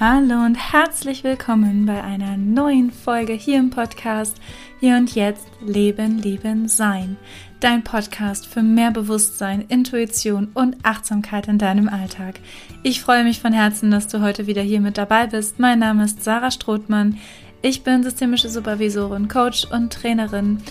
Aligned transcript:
Hallo 0.00 0.46
und 0.46 0.54
herzlich 0.54 1.24
willkommen 1.24 1.84
bei 1.84 2.02
einer 2.02 2.38
neuen 2.38 2.90
Folge 2.90 3.34
hier 3.34 3.58
im 3.58 3.68
Podcast 3.68 4.40
Hier 4.80 4.96
und 4.96 5.14
Jetzt 5.14 5.46
Leben, 5.60 6.16
Leben, 6.16 6.68
Sein. 6.68 7.18
Dein 7.60 7.84
Podcast 7.84 8.46
für 8.46 8.62
mehr 8.62 8.92
Bewusstsein, 8.92 9.66
Intuition 9.68 10.52
und 10.54 10.78
Achtsamkeit 10.84 11.48
in 11.48 11.58
deinem 11.58 11.86
Alltag. 11.86 12.40
Ich 12.82 13.02
freue 13.02 13.24
mich 13.24 13.40
von 13.40 13.52
Herzen, 13.52 13.90
dass 13.90 14.08
du 14.08 14.22
heute 14.22 14.46
wieder 14.46 14.62
hier 14.62 14.80
mit 14.80 14.96
dabei 14.96 15.26
bist. 15.26 15.58
Mein 15.58 15.80
Name 15.80 16.06
ist 16.06 16.24
Sarah 16.24 16.50
Strothmann. 16.50 17.18
Ich 17.60 17.82
bin 17.82 18.02
systemische 18.02 18.48
Supervisorin, 18.48 19.28
Coach 19.28 19.66
und 19.70 19.92
Trainerin. 19.92 20.62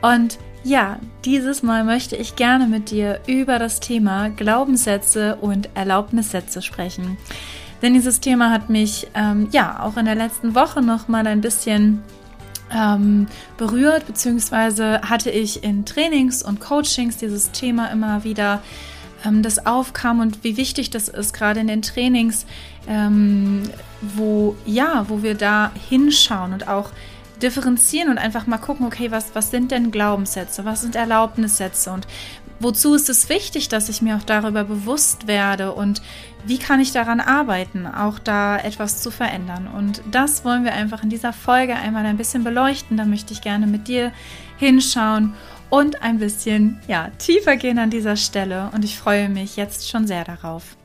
Und 0.00 0.38
ja, 0.62 1.00
dieses 1.24 1.64
Mal 1.64 1.82
möchte 1.82 2.14
ich 2.14 2.36
gerne 2.36 2.68
mit 2.68 2.92
dir 2.92 3.18
über 3.26 3.58
das 3.58 3.80
Thema 3.80 4.28
Glaubenssätze 4.28 5.38
und 5.40 5.70
Erlaubnissätze 5.74 6.62
sprechen. 6.62 7.18
Denn 7.82 7.94
dieses 7.94 8.20
Thema 8.20 8.50
hat 8.50 8.70
mich 8.70 9.08
ähm, 9.14 9.48
ja 9.52 9.82
auch 9.82 9.96
in 9.96 10.06
der 10.06 10.14
letzten 10.14 10.54
Woche 10.54 10.82
noch 10.82 11.08
mal 11.08 11.26
ein 11.26 11.40
bisschen 11.40 12.02
ähm, 12.74 13.26
berührt, 13.56 14.06
beziehungsweise 14.06 15.00
hatte 15.02 15.30
ich 15.30 15.62
in 15.62 15.84
Trainings 15.84 16.42
und 16.42 16.60
Coachings 16.60 17.16
dieses 17.16 17.52
Thema 17.52 17.90
immer 17.90 18.24
wieder, 18.24 18.62
ähm, 19.24 19.42
das 19.42 19.66
aufkam 19.66 20.20
und 20.20 20.42
wie 20.42 20.56
wichtig 20.56 20.90
das 20.90 21.08
ist, 21.08 21.32
gerade 21.32 21.60
in 21.60 21.68
den 21.68 21.82
Trainings, 21.82 22.46
ähm, 22.88 23.62
wo 24.00 24.56
ja, 24.64 25.06
wo 25.08 25.22
wir 25.22 25.34
da 25.34 25.70
hinschauen 25.88 26.52
und 26.52 26.68
auch 26.68 26.90
differenzieren 27.42 28.10
und 28.10 28.18
einfach 28.18 28.46
mal 28.46 28.58
gucken, 28.58 28.86
okay, 28.86 29.10
was, 29.10 29.34
was 29.34 29.50
sind 29.50 29.70
denn 29.70 29.90
Glaubenssätze, 29.90 30.64
was 30.64 30.80
sind 30.80 30.96
Erlaubnissätze 30.96 31.92
und 31.92 32.06
wozu 32.60 32.94
ist 32.94 33.08
es 33.08 33.28
wichtig, 33.28 33.68
dass 33.68 33.88
ich 33.88 34.02
mir 34.02 34.16
auch 34.16 34.22
darüber 34.22 34.64
bewusst 34.64 35.26
werde 35.26 35.72
und 35.72 36.02
wie 36.44 36.58
kann 36.58 36.80
ich 36.80 36.92
daran 36.92 37.20
arbeiten, 37.20 37.86
auch 37.86 38.18
da 38.18 38.56
etwas 38.56 39.02
zu 39.02 39.10
verändern. 39.10 39.66
Und 39.66 40.00
das 40.10 40.44
wollen 40.44 40.64
wir 40.64 40.72
einfach 40.72 41.02
in 41.02 41.10
dieser 41.10 41.32
Folge 41.32 41.74
einmal 41.74 42.06
ein 42.06 42.16
bisschen 42.16 42.44
beleuchten. 42.44 42.96
Da 42.96 43.04
möchte 43.04 43.32
ich 43.32 43.40
gerne 43.40 43.66
mit 43.66 43.88
dir 43.88 44.12
hinschauen 44.58 45.34
und 45.70 46.02
ein 46.02 46.18
bisschen 46.18 46.80
ja, 46.86 47.10
tiefer 47.18 47.56
gehen 47.56 47.78
an 47.78 47.90
dieser 47.90 48.16
Stelle. 48.16 48.70
Und 48.72 48.84
ich 48.84 48.96
freue 48.96 49.28
mich 49.28 49.56
jetzt 49.56 49.88
schon 49.90 50.06
sehr 50.06 50.24
darauf. 50.24 50.76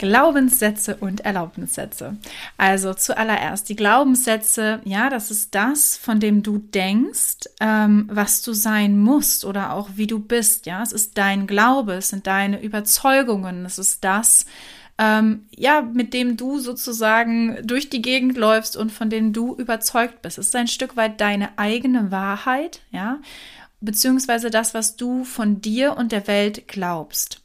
Glaubenssätze 0.00 0.96
und 0.96 1.20
Erlaubnissätze. 1.26 2.16
Also 2.56 2.94
zuallererst 2.94 3.68
die 3.68 3.76
Glaubenssätze, 3.76 4.80
ja, 4.84 5.10
das 5.10 5.30
ist 5.30 5.54
das, 5.54 5.98
von 5.98 6.20
dem 6.20 6.42
du 6.42 6.56
denkst, 6.56 7.50
ähm, 7.60 8.08
was 8.10 8.40
du 8.40 8.54
sein 8.54 8.98
musst 8.98 9.44
oder 9.44 9.74
auch 9.74 9.90
wie 9.96 10.06
du 10.06 10.18
bist, 10.18 10.64
ja. 10.64 10.82
Es 10.82 10.92
ist 10.92 11.18
dein 11.18 11.46
Glaube, 11.46 11.92
es 11.96 12.08
sind 12.08 12.26
deine 12.26 12.62
Überzeugungen, 12.62 13.66
es 13.66 13.78
ist 13.78 14.02
das, 14.02 14.46
ähm, 14.96 15.44
ja, 15.54 15.82
mit 15.82 16.14
dem 16.14 16.38
du 16.38 16.58
sozusagen 16.58 17.58
durch 17.62 17.90
die 17.90 18.00
Gegend 18.00 18.38
läufst 18.38 18.78
und 18.78 18.90
von 18.90 19.10
dem 19.10 19.34
du 19.34 19.54
überzeugt 19.54 20.22
bist. 20.22 20.38
Es 20.38 20.46
ist 20.46 20.56
ein 20.56 20.66
Stück 20.66 20.96
weit 20.96 21.20
deine 21.20 21.58
eigene 21.58 22.10
Wahrheit, 22.10 22.80
ja, 22.90 23.18
beziehungsweise 23.82 24.48
das, 24.48 24.72
was 24.72 24.96
du 24.96 25.24
von 25.24 25.60
dir 25.60 25.98
und 25.98 26.10
der 26.10 26.26
Welt 26.26 26.68
glaubst 26.68 27.42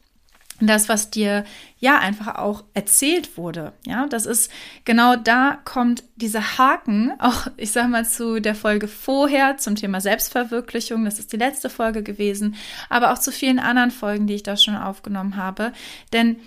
das, 0.61 0.87
was 0.87 1.09
dir 1.09 1.43
ja 1.79 1.99
einfach 1.99 2.35
auch 2.35 2.63
erzählt 2.73 3.37
wurde. 3.37 3.73
Ja, 3.85 4.07
das 4.07 4.25
ist 4.25 4.49
genau 4.85 5.15
da 5.15 5.59
kommt 5.65 6.03
dieser 6.15 6.57
Haken, 6.57 7.11
auch 7.19 7.47
ich 7.57 7.71
sag 7.71 7.89
mal 7.89 8.05
zu 8.05 8.39
der 8.39 8.55
Folge 8.55 8.87
vorher 8.87 9.57
zum 9.57 9.75
Thema 9.75 9.99
Selbstverwirklichung. 9.99 11.03
Das 11.03 11.19
ist 11.19 11.33
die 11.33 11.37
letzte 11.37 11.69
Folge 11.69 12.03
gewesen, 12.03 12.55
aber 12.89 13.11
auch 13.11 13.19
zu 13.19 13.31
vielen 13.31 13.59
anderen 13.59 13.91
Folgen, 13.91 14.27
die 14.27 14.35
ich 14.35 14.43
da 14.43 14.55
schon 14.55 14.75
aufgenommen 14.75 15.35
habe. 15.35 15.73
Denn 16.13 16.37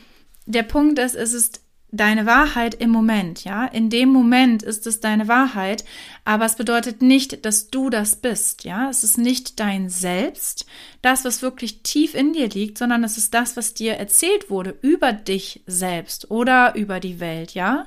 der 0.46 0.62
Punkt 0.62 0.98
ist, 0.98 1.14
es 1.14 1.34
ist 1.34 1.60
deine 1.90 2.26
Wahrheit 2.26 2.74
im 2.74 2.90
Moment, 2.90 3.44
ja. 3.44 3.64
In 3.66 3.90
dem 3.90 4.10
Moment 4.10 4.62
ist 4.62 4.86
es 4.86 5.00
deine 5.00 5.28
Wahrheit, 5.28 5.84
aber 6.28 6.44
es 6.44 6.56
bedeutet 6.56 7.00
nicht, 7.00 7.46
dass 7.46 7.70
du 7.70 7.88
das 7.88 8.16
bist, 8.16 8.64
ja. 8.64 8.90
Es 8.90 9.02
ist 9.02 9.16
nicht 9.16 9.58
dein 9.60 9.88
Selbst, 9.88 10.66
das, 11.00 11.24
was 11.24 11.40
wirklich 11.40 11.80
tief 11.82 12.14
in 12.14 12.34
dir 12.34 12.50
liegt, 12.50 12.76
sondern 12.76 13.02
es 13.02 13.16
ist 13.16 13.32
das, 13.32 13.56
was 13.56 13.72
dir 13.72 13.94
erzählt 13.94 14.50
wurde 14.50 14.76
über 14.82 15.14
dich 15.14 15.62
selbst 15.66 16.30
oder 16.30 16.74
über 16.74 17.00
die 17.00 17.18
Welt, 17.18 17.54
ja 17.54 17.86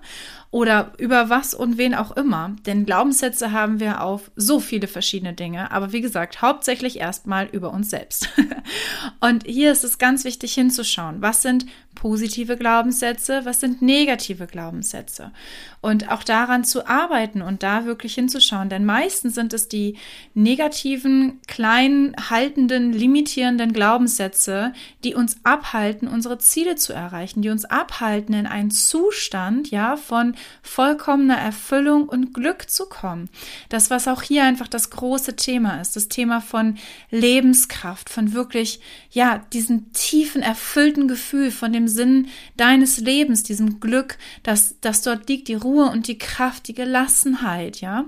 oder 0.51 0.91
über 0.97 1.30
was 1.30 1.53
und 1.53 1.78
wen 1.78 1.96
auch 1.96 2.12
immer. 2.12 2.53
Denn 2.66 2.85
Glaubenssätze 2.85 3.53
haben 3.53 3.80
wir 3.80 4.03
auf 4.03 4.31
so 4.35 4.59
viele 4.59 4.88
verschiedene 4.88 5.34
Dinge. 5.34 5.72
Aber 5.72 5.94
wie 5.94 6.01
gesagt, 6.01 6.41
hauptsächlich 6.41 7.00
erstmal 7.00 7.47
über 7.47 7.72
uns 7.72 7.90
selbst. 7.90 8.30
und 9.22 9.46
hier 9.46 9.72
ist 9.72 9.85
es 9.85 9.97
ganz 9.97 10.25
wichtig 10.25 10.53
hinzuschauen. 10.53 11.22
Was 11.22 11.41
sind 11.41 11.66
positive 11.96 12.57
Glaubenssätze? 12.57 13.46
Was 13.46 13.62
sind 13.62 13.81
negative 13.81 14.46
Glaubenssätze? 14.46 15.31
Und 15.80 16.12
auch 16.12 16.24
daran 16.24 16.66
zu 16.66 16.85
arbeiten 16.85 17.41
und 17.41 17.63
da 17.63 17.85
wirklich 17.85 18.13
hinzuschauen. 18.13 18.31
Denn 18.69 18.86
meistens 18.86 19.36
sind 19.36 19.53
es 19.53 19.68
die 19.68 19.97
negativen, 20.34 21.40
kleinen, 21.47 22.16
haltenden, 22.30 22.94
limitierenden 22.94 23.74
Glaubenssätze, 23.74 24.74
die 25.03 25.16
uns 25.16 25.38
abhalten, 25.44 26.08
unsere 26.08 26.38
Ziele 26.38 26.75
zu 26.75 26.94
erreichen, 26.94 27.42
die 27.42 27.50
uns 27.50 27.66
abhalten, 27.66 28.34
in 28.34 28.47
einen 28.47 28.72
Zustand, 28.72 29.72
ja, 29.72 29.97
von 29.97 30.36
vollkommener 30.62 31.38
Erfüllung 31.38 32.08
und 32.08 32.34
Glück 32.34 32.69
zu 32.69 32.88
kommen. 32.88 33.30
Das, 33.69 33.90
was 33.90 34.08
auch 34.08 34.22
hier 34.22 34.44
einfach 34.44 34.68
das 34.68 34.90
große 34.90 35.36
Thema 35.36 35.81
ist, 35.81 35.96
das 35.96 36.08
Thema 36.08 36.42
von 36.42 36.78
Lebenskraft, 37.09 38.09
von 38.09 38.34
wirklich, 38.34 38.80
ja, 39.12 39.40
diesem 39.53 39.92
tiefen, 39.94 40.42
erfüllten 40.42 41.08
Gefühl, 41.08 41.52
von 41.52 41.74
dem 41.74 41.88
Sinn 41.88 42.28
deines 42.58 42.98
Lebens, 42.98 43.44
diesem 43.44 43.80
Glück, 43.80 44.18
dass, 44.44 44.80
dass 44.81 45.02
dort 45.02 45.28
liegt 45.30 45.48
die 45.48 45.56
Ruhe 45.56 45.90
und 45.90 46.08
die 46.08 46.18
Kraft, 46.18 46.68
die 46.68 46.74
Gelassenheit, 46.74 47.81
ja. 47.81 48.06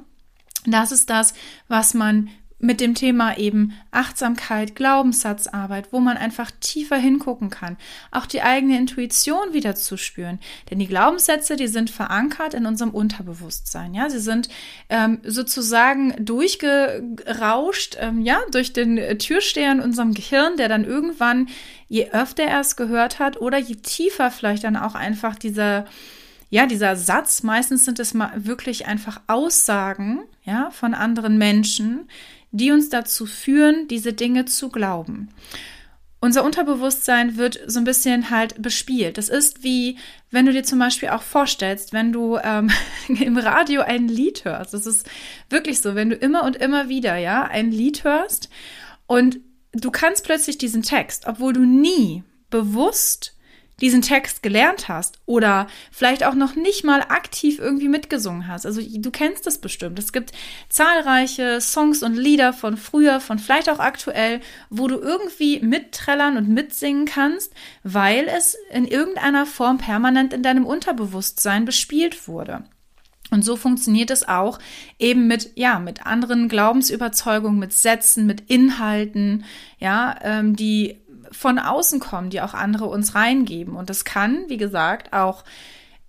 Das 0.66 0.92
ist 0.92 1.10
das, 1.10 1.34
was 1.68 1.94
man 1.94 2.30
mit 2.64 2.80
dem 2.80 2.96
Thema 2.96 3.38
eben 3.38 3.74
Achtsamkeit, 3.92 4.74
Glaubenssatzarbeit, 4.74 5.92
wo 5.92 6.00
man 6.00 6.16
einfach 6.16 6.50
tiefer 6.62 6.96
hingucken 6.96 7.50
kann, 7.50 7.76
auch 8.10 8.26
die 8.26 8.42
eigene 8.42 8.78
Intuition 8.78 9.52
wieder 9.52 9.76
zu 9.76 9.98
spüren. 9.98 10.40
Denn 10.72 10.80
die 10.80 10.88
Glaubenssätze, 10.88 11.58
die 11.58 11.68
sind 11.68 11.90
verankert 11.90 12.54
in 12.54 12.66
unserem 12.66 12.92
Unterbewusstsein. 12.92 13.94
Ja, 13.94 14.10
sie 14.10 14.20
sind 14.20 14.48
ähm, 14.88 15.20
sozusagen 15.26 16.16
durchgerauscht, 16.24 17.98
ähm, 18.00 18.22
ja, 18.22 18.40
durch 18.52 18.72
den 18.72 18.96
Türsteher 19.20 19.74
in 19.74 19.82
unserem 19.82 20.14
Gehirn, 20.14 20.56
der 20.56 20.70
dann 20.70 20.86
irgendwann, 20.86 21.50
je 21.90 22.12
öfter 22.12 22.44
er 22.44 22.62
es 22.62 22.78
gehört 22.78 23.20
hat 23.20 23.42
oder 23.42 23.58
je 23.58 23.76
tiefer 23.76 24.32
vielleicht 24.32 24.64
dann 24.64 24.78
auch 24.78 24.96
einfach 24.96 25.36
dieser 25.36 25.86
ja, 26.54 26.68
dieser 26.68 26.96
Satz, 26.96 27.42
meistens 27.42 27.84
sind 27.84 27.98
es 28.00 28.14
mal 28.14 28.32
wirklich 28.36 28.86
einfach 28.86 29.20
Aussagen, 29.26 30.20
ja, 30.44 30.70
von 30.70 30.94
anderen 30.94 31.40
Menschen, 31.40 32.08
die 32.52 32.72
uns 32.72 32.90
dazu 32.90 33.26
führen, 33.26 33.88
diese 33.88 34.14
Dinge 34.14 34.46
zu 34.46 34.70
glauben. 34.70 35.30
Unser 36.20 36.44
Unterbewusstsein 36.44 37.38
wird 37.38 37.60
so 37.66 37.80
ein 37.80 37.86
bisschen 37.86 38.30
halt 38.30 38.62
bespielt. 38.62 39.18
Das 39.18 39.30
ist 39.30 39.64
wie, 39.64 39.98
wenn 40.30 40.46
du 40.46 40.52
dir 40.52 40.62
zum 40.62 40.78
Beispiel 40.78 41.10
auch 41.10 41.24
vorstellst, 41.24 41.92
wenn 41.92 42.14
du 42.14 42.38
ähm, 42.38 42.70
im 43.08 43.40
Radio 43.40 43.82
ein 43.82 44.08
Lied 44.08 44.46
hörst. 44.46 44.76
Das 44.76 44.86
ist 44.86 45.10
wirklich 45.50 45.82
so, 45.82 45.96
wenn 45.96 46.12
du 46.12 46.16
immer 46.16 46.44
und 46.44 46.56
immer 46.56 46.88
wieder, 46.88 47.18
ja, 47.18 47.46
ein 47.46 47.72
Lied 47.72 48.04
hörst 48.04 48.52
und 49.08 49.40
du 49.72 49.90
kannst 49.90 50.24
plötzlich 50.24 50.60
diesen 50.60 50.84
Text, 50.84 51.26
obwohl 51.26 51.54
du 51.54 51.66
nie 51.66 52.22
bewusst 52.52 53.34
diesen 53.84 54.02
Text 54.02 54.42
gelernt 54.42 54.88
hast 54.88 55.20
oder 55.26 55.68
vielleicht 55.92 56.24
auch 56.24 56.36
noch 56.36 56.56
nicht 56.56 56.86
mal 56.86 57.02
aktiv 57.02 57.60
irgendwie 57.60 57.90
mitgesungen 57.90 58.48
hast. 58.48 58.66
Also 58.66 58.82
du 58.82 59.12
kennst 59.12 59.46
das 59.46 59.58
bestimmt. 59.58 60.00
Es 60.00 60.14
gibt 60.14 60.32
zahlreiche 60.70 61.60
Songs 61.60 62.02
und 62.02 62.16
Lieder 62.16 62.54
von 62.54 62.78
früher, 62.78 63.20
von 63.20 63.40
vielleicht 63.40 63.70
auch 63.70 63.80
aktuell, 63.80 64.40
wo 64.70 64.88
du 64.88 65.00
irgendwie 65.00 65.60
mitträllern 65.60 66.38
und 66.38 66.48
mitsingen 66.48 67.04
kannst, 67.04 67.52
weil 67.84 68.30
es 68.30 68.56
in 68.72 68.88
irgendeiner 68.88 69.46
Form 69.46 69.80
permanent 69.80 70.32
in 70.32 70.44
deinem 70.44 70.66
Unterbewusstsein 70.66 71.66
bespielt 71.66 72.30
wurde. 72.30 72.64
Und 73.32 73.44
so 73.44 73.58
funktioniert 73.58 74.12
es 74.12 74.28
auch 74.28 74.60
eben 75.00 75.28
mit, 75.28 75.52
ja, 75.56 75.80
mit 75.80 76.06
anderen 76.06 76.48
Glaubensüberzeugungen, 76.48 77.60
mit 77.60 77.74
Sätzen, 77.74 78.28
mit 78.28 78.50
Inhalten, 78.50 79.44
ja, 79.80 80.16
ähm, 80.22 80.56
die 80.56 81.02
von 81.34 81.60
außen 81.60 82.00
kommen, 82.00 82.30
die 82.30 82.42
auch 82.42 82.54
andere 82.54 82.86
uns 82.86 83.16
reingeben. 83.16 83.76
Und 83.76 83.90
das 83.90 84.06
kann, 84.06 84.46
wie 84.48 84.58
gesagt, 84.58 85.14
auch, 85.14 85.44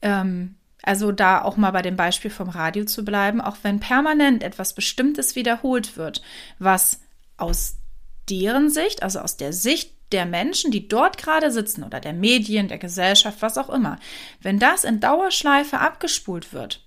ähm, 0.02 0.56
also 0.82 1.12
da 1.12 1.42
auch 1.42 1.56
mal 1.56 1.70
bei 1.70 1.82
dem 1.82 1.96
Beispiel 1.96 2.30
vom 2.30 2.48
Radio 2.48 2.84
zu 2.84 3.04
bleiben, 3.04 3.40
auch 3.40 3.56
wenn 3.62 3.80
permanent 3.80 4.42
etwas 4.42 4.74
Bestimmtes 4.74 5.34
wiederholt 5.34 5.96
wird, 5.96 6.22
was 6.58 7.00
aus 7.36 7.76
deren 8.28 8.70
Sicht, 8.70 9.02
also 9.02 9.20
aus 9.20 9.36
der 9.36 9.52
Sicht 9.52 9.92
der 10.12 10.26
Menschen, 10.26 10.70
die 10.70 10.88
dort 10.88 11.18
gerade 11.18 11.50
sitzen 11.50 11.82
oder 11.82 12.00
der 12.00 12.12
Medien, 12.12 12.68
der 12.68 12.78
Gesellschaft, 12.78 13.42
was 13.42 13.58
auch 13.58 13.68
immer, 13.68 13.98
wenn 14.40 14.58
das 14.58 14.84
in 14.84 15.00
Dauerschleife 15.00 15.78
abgespult 15.78 16.52
wird 16.52 16.86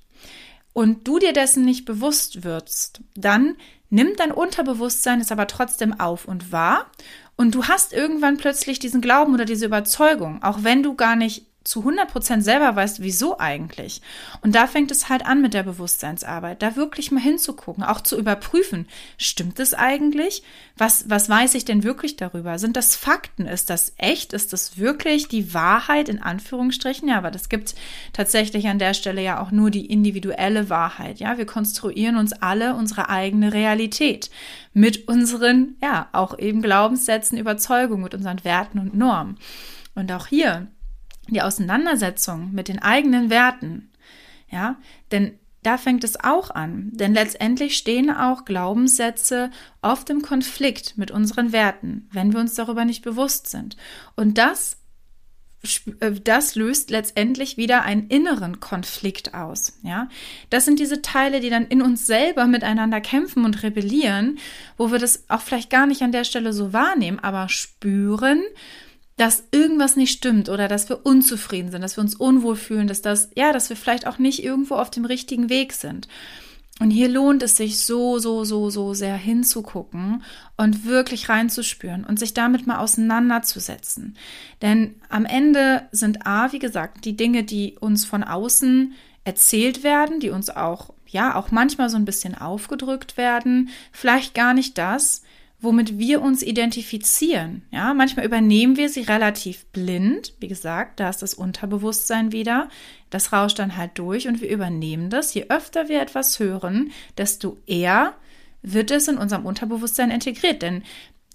und 0.74 1.08
du 1.08 1.20
dir 1.20 1.34
dessen 1.34 1.66
nicht 1.66 1.86
bewusst 1.86 2.44
wirst, 2.44 3.02
dann 3.16 3.58
nimmt 3.90 4.20
dein 4.20 4.32
Unterbewusstsein 4.32 5.20
es 5.20 5.32
aber 5.32 5.48
trotzdem 5.48 6.00
auf 6.00 6.26
und 6.26 6.52
wahr 6.52 6.90
und 7.38 7.56
du 7.56 7.66
hast 7.66 7.94
irgendwann 7.94 8.38
plötzlich 8.38 8.80
diesen 8.80 9.00
Glauben 9.00 9.34
oder 9.34 9.46
diese 9.46 9.66
Überzeugung, 9.66 10.44
auch 10.44 10.64
wenn 10.64 10.84
du 10.84 10.96
gar 10.96 11.16
nicht 11.16 11.46
zu 11.68 11.80
100 11.80 12.10
Prozent 12.10 12.46
selber 12.46 12.78
weißt, 12.78 13.02
wieso 13.02 13.40
eigentlich. 13.40 14.02
Und 14.42 14.56
da 14.56 14.68
fängt 14.68 14.90
es 14.90 15.10
halt 15.10 15.26
an 15.26 15.42
mit 15.42 15.54
der 15.54 15.64
Bewusstseinsarbeit, 15.64 16.62
da 16.62 16.78
wirklich 16.78 17.12
mal 17.12 17.20
hinzugucken, 17.20 17.84
auch 17.84 18.00
zu 18.00 18.18
überprüfen, 18.18 18.88
stimmt 19.18 19.60
es 19.60 19.74
eigentlich? 19.74 20.44
Was, 20.78 21.10
was 21.10 21.28
weiß 21.28 21.56
ich 21.56 21.66
denn 21.66 21.84
wirklich 21.84 22.16
darüber? 22.16 22.58
Sind 22.58 22.78
das 22.78 22.96
Fakten? 22.96 23.48
Ist 23.48 23.70
das 23.70 23.92
echt? 23.98 24.32
Ist 24.32 24.54
das 24.54 24.78
wirklich 24.78 25.28
die 25.28 25.54
Wahrheit 25.54 26.08
in 26.08 26.22
Anführungsstrichen? 26.22 27.10
Ja, 27.10 27.18
aber 27.18 27.32
das 27.32 27.50
gibt 27.50 27.76
tatsächlich 28.14 28.68
an 28.68 28.80
der 28.80 28.94
Stelle 28.94 29.22
ja 29.22 29.42
auch 29.42 29.52
nur 29.52 29.70
die 29.70 29.88
individuelle 29.88 30.70
Wahrheit. 30.70 31.20
Ja, 31.20 31.38
wir 31.38 31.46
konstruieren 31.46 32.16
uns 32.16 32.32
alle 32.32 32.76
unsere 32.76 33.10
eigene 33.10 33.52
Realität 33.52 34.30
mit 34.74 35.10
unseren, 35.10 35.76
ja, 35.84 36.08
auch 36.14 36.40
eben 36.40 36.62
Glaubenssätzen, 36.62 37.38
Überzeugungen, 37.38 38.04
mit 38.04 38.16
unseren 38.16 38.42
Werten 38.46 38.80
und 38.80 38.96
Normen. 38.96 39.38
Und 39.96 40.12
auch 40.12 40.28
hier 40.28 40.68
die 41.36 41.42
Auseinandersetzung 41.42 42.52
mit 42.54 42.68
den 42.68 42.80
eigenen 42.80 43.30
Werten, 43.30 43.92
ja, 44.50 44.78
denn 45.12 45.38
da 45.64 45.78
fängt 45.78 46.04
es 46.04 46.24
auch 46.24 46.50
an, 46.52 46.92
denn 46.94 47.14
letztendlich 47.14 47.76
stehen 47.76 48.10
auch 48.10 48.46
Glaubenssätze 48.46 49.52
oft 49.82 50.10
im 50.10 50.22
Konflikt 50.22 50.98
mit 50.98 51.12
unseren 51.12 51.52
Werten, 51.52 52.08
wenn 52.14 52.32
wir 52.32 52.40
uns 52.40 52.54
darüber 52.54 52.86
nicht 52.86 53.04
bewusst 53.04 53.50
sind. 53.50 53.76
Und 54.16 54.38
das 54.38 54.78
äh, 56.00 56.12
das 56.12 56.56
löst 56.56 56.90
letztendlich 56.90 57.58
wieder 57.58 57.84
einen 57.84 58.08
inneren 58.08 58.60
Konflikt 58.60 59.34
aus. 59.34 59.80
Ja, 59.84 60.10
das 60.50 60.66
sind 60.66 60.80
diese 60.80 61.02
Teile, 61.02 61.40
die 61.40 61.50
dann 61.50 61.68
in 61.68 61.82
uns 61.82 62.06
selber 62.06 62.46
miteinander 62.46 63.02
kämpfen 63.02 63.46
und 63.46 63.64
rebellieren, 63.64 64.38
wo 64.78 64.92
wir 64.92 65.00
das 65.00 65.30
auch 65.30 65.42
vielleicht 65.42 65.70
gar 65.70 65.88
nicht 65.88 66.02
an 66.02 66.12
der 66.12 66.24
Stelle 66.24 66.54
so 66.54 66.74
wahrnehmen, 66.74 67.20
aber 67.20 67.50
spüren, 67.50 68.42
dass 69.18 69.46
irgendwas 69.52 69.96
nicht 69.96 70.16
stimmt 70.16 70.48
oder 70.48 70.68
dass 70.68 70.90
wir 70.90 71.06
unzufrieden 71.06 71.72
sind, 71.72 71.82
dass 71.82 71.98
wir 71.98 72.02
uns 72.02 72.16
unwohl 72.16 72.56
fühlen, 72.56 72.88
dass 72.88 73.02
das, 73.02 73.30
ja, 73.36 73.52
dass 73.52 73.70
wir 73.70 73.76
vielleicht 73.76 74.08
auch 74.08 74.20
nicht 74.20 74.44
irgendwo 74.44 74.76
auf 74.76 74.92
dem 74.92 75.06
richtigen 75.06 75.50
Weg 75.50 75.74
sind. 75.74 76.08
Und 76.80 76.92
hier 76.92 77.10
lohnt 77.10 77.42
es 77.42 77.58
sich 77.58 77.80
so, 77.80 78.20
so, 78.20 78.44
so, 78.44 78.70
so 78.70 78.94
sehr 78.94 79.18
hinzugucken 79.18 80.24
und 80.58 80.86
wirklich 80.86 81.28
reinzuspüren 81.28 82.04
und 82.04 82.20
sich 82.20 82.36
damit 82.36 82.68
mal 82.68 82.78
auseinanderzusetzen. 82.78 84.16
Denn 84.62 84.96
am 85.10 85.26
Ende 85.26 85.88
sind 85.92 86.28
A, 86.28 86.52
wie 86.52 86.60
gesagt, 86.60 87.06
die 87.06 87.18
Dinge, 87.18 87.44
die 87.44 87.78
uns 87.80 88.06
von 88.06 88.24
außen 88.24 88.94
erzählt 89.24 89.84
werden, 89.84 90.20
die 90.20 90.30
uns 90.30 90.52
auch, 90.52 90.94
ja, 91.08 91.34
auch 91.34 91.50
manchmal 91.50 91.90
so 91.90 91.98
ein 91.98 92.06
bisschen 92.06 92.36
aufgedrückt 92.36 93.18
werden, 93.18 93.70
vielleicht 93.92 94.36
gar 94.36 94.54
nicht 94.54 94.78
das, 94.78 95.24
womit 95.60 95.98
wir 95.98 96.22
uns 96.22 96.44
identifizieren. 96.44 97.64
Ja, 97.72 97.94
manchmal 97.94 98.26
übernehmen 98.26 98.78
wir 98.78 98.90
sie 98.90 99.02
relativ 99.02 99.66
blind. 99.68 100.34
Wie 100.40 100.48
gesagt, 100.48 101.00
da 101.00 101.10
ist 101.10 101.22
das 101.22 101.34
Unterbewusstsein 101.34 102.32
wieder. 102.32 102.70
Das 103.10 103.34
rauscht 103.34 103.58
dann 103.58 103.76
halt 103.76 103.92
durch 103.96 104.28
und 104.28 104.42
wir 104.42 104.50
übernehmen 104.50 105.10
das. 105.10 105.34
Je 105.34 105.48
öfter 105.50 105.90
wir 105.90 106.02
etwas 106.02 106.40
hören, 106.40 106.92
desto 107.18 107.58
eher 107.66 108.14
wird 108.62 108.92
es 108.92 109.08
in 109.08 109.18
unserem 109.18 109.46
Unterbewusstsein 109.46 110.12
integriert. 110.12 110.62
Denn 110.62 110.84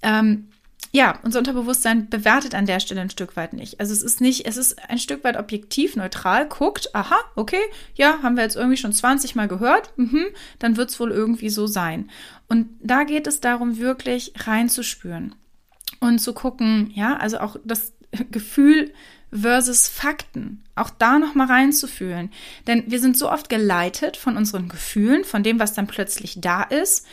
ähm, 0.02 0.48
ja, 0.90 1.18
unser 1.22 1.38
Unterbewusstsein 1.38 2.10
bewertet 2.10 2.54
an 2.54 2.66
der 2.66 2.80
Stelle 2.80 3.00
ein 3.00 3.10
Stück 3.10 3.36
weit 3.36 3.54
nicht. 3.54 3.80
Also 3.80 3.92
es 3.92 4.02
ist 4.02 4.20
nicht, 4.20 4.46
es 4.46 4.56
ist 4.56 4.90
ein 4.90 4.98
Stück 4.98 5.24
weit 5.24 5.38
objektiv, 5.38 5.96
neutral, 5.96 6.48
guckt, 6.48 6.94
aha, 6.94 7.16
okay, 7.34 7.62
ja, 7.94 8.22
haben 8.22 8.36
wir 8.36 8.42
jetzt 8.42 8.56
irgendwie 8.56 8.76
schon 8.76 8.92
20 8.92 9.34
Mal 9.34 9.48
gehört, 9.48 9.92
mhm, 9.96 10.26
dann 10.58 10.76
wird 10.76 10.90
es 10.90 11.00
wohl 11.00 11.10
irgendwie 11.10 11.48
so 11.48 11.66
sein. 11.66 12.10
Und 12.48 12.68
da 12.80 13.04
geht 13.04 13.26
es 13.26 13.40
darum, 13.40 13.78
wirklich 13.78 14.34
reinzuspüren 14.36 15.34
und 16.00 16.18
zu 16.18 16.34
gucken, 16.34 16.90
ja, 16.94 17.16
also 17.16 17.38
auch 17.38 17.56
das 17.64 17.92
Gefühl 18.30 18.92
versus 19.32 19.88
Fakten, 19.88 20.62
auch 20.74 20.90
da 20.90 21.18
nochmal 21.18 21.46
reinzufühlen. 21.46 22.30
Denn 22.66 22.84
wir 22.88 23.00
sind 23.00 23.16
so 23.16 23.30
oft 23.30 23.48
geleitet 23.48 24.18
von 24.18 24.36
unseren 24.36 24.68
Gefühlen, 24.68 25.24
von 25.24 25.42
dem, 25.42 25.58
was 25.58 25.72
dann 25.72 25.86
plötzlich 25.86 26.40
da 26.40 26.62
ist, 26.62 27.06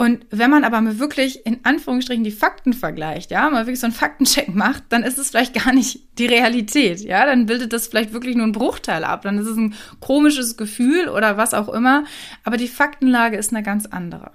und 0.00 0.24
wenn 0.30 0.48
man 0.48 0.64
aber 0.64 0.80
mal 0.80 0.98
wirklich 0.98 1.44
in 1.44 1.62
Anführungsstrichen 1.62 2.24
die 2.24 2.30
Fakten 2.30 2.72
vergleicht, 2.72 3.30
ja, 3.30 3.50
mal 3.50 3.66
wirklich 3.66 3.80
so 3.80 3.86
einen 3.86 3.92
Faktencheck 3.92 4.54
macht, 4.54 4.84
dann 4.88 5.02
ist 5.02 5.18
es 5.18 5.28
vielleicht 5.28 5.52
gar 5.62 5.74
nicht 5.74 6.18
die 6.18 6.24
Realität, 6.24 7.00
ja, 7.00 7.26
dann 7.26 7.44
bildet 7.44 7.74
das 7.74 7.88
vielleicht 7.88 8.14
wirklich 8.14 8.34
nur 8.34 8.44
einen 8.44 8.54
Bruchteil 8.54 9.04
ab, 9.04 9.20
dann 9.20 9.36
ist 9.36 9.46
es 9.46 9.58
ein 9.58 9.74
komisches 10.00 10.56
Gefühl 10.56 11.10
oder 11.10 11.36
was 11.36 11.52
auch 11.52 11.68
immer, 11.68 12.04
aber 12.44 12.56
die 12.56 12.66
Faktenlage 12.66 13.36
ist 13.36 13.52
eine 13.52 13.62
ganz 13.62 13.84
andere. 13.84 14.32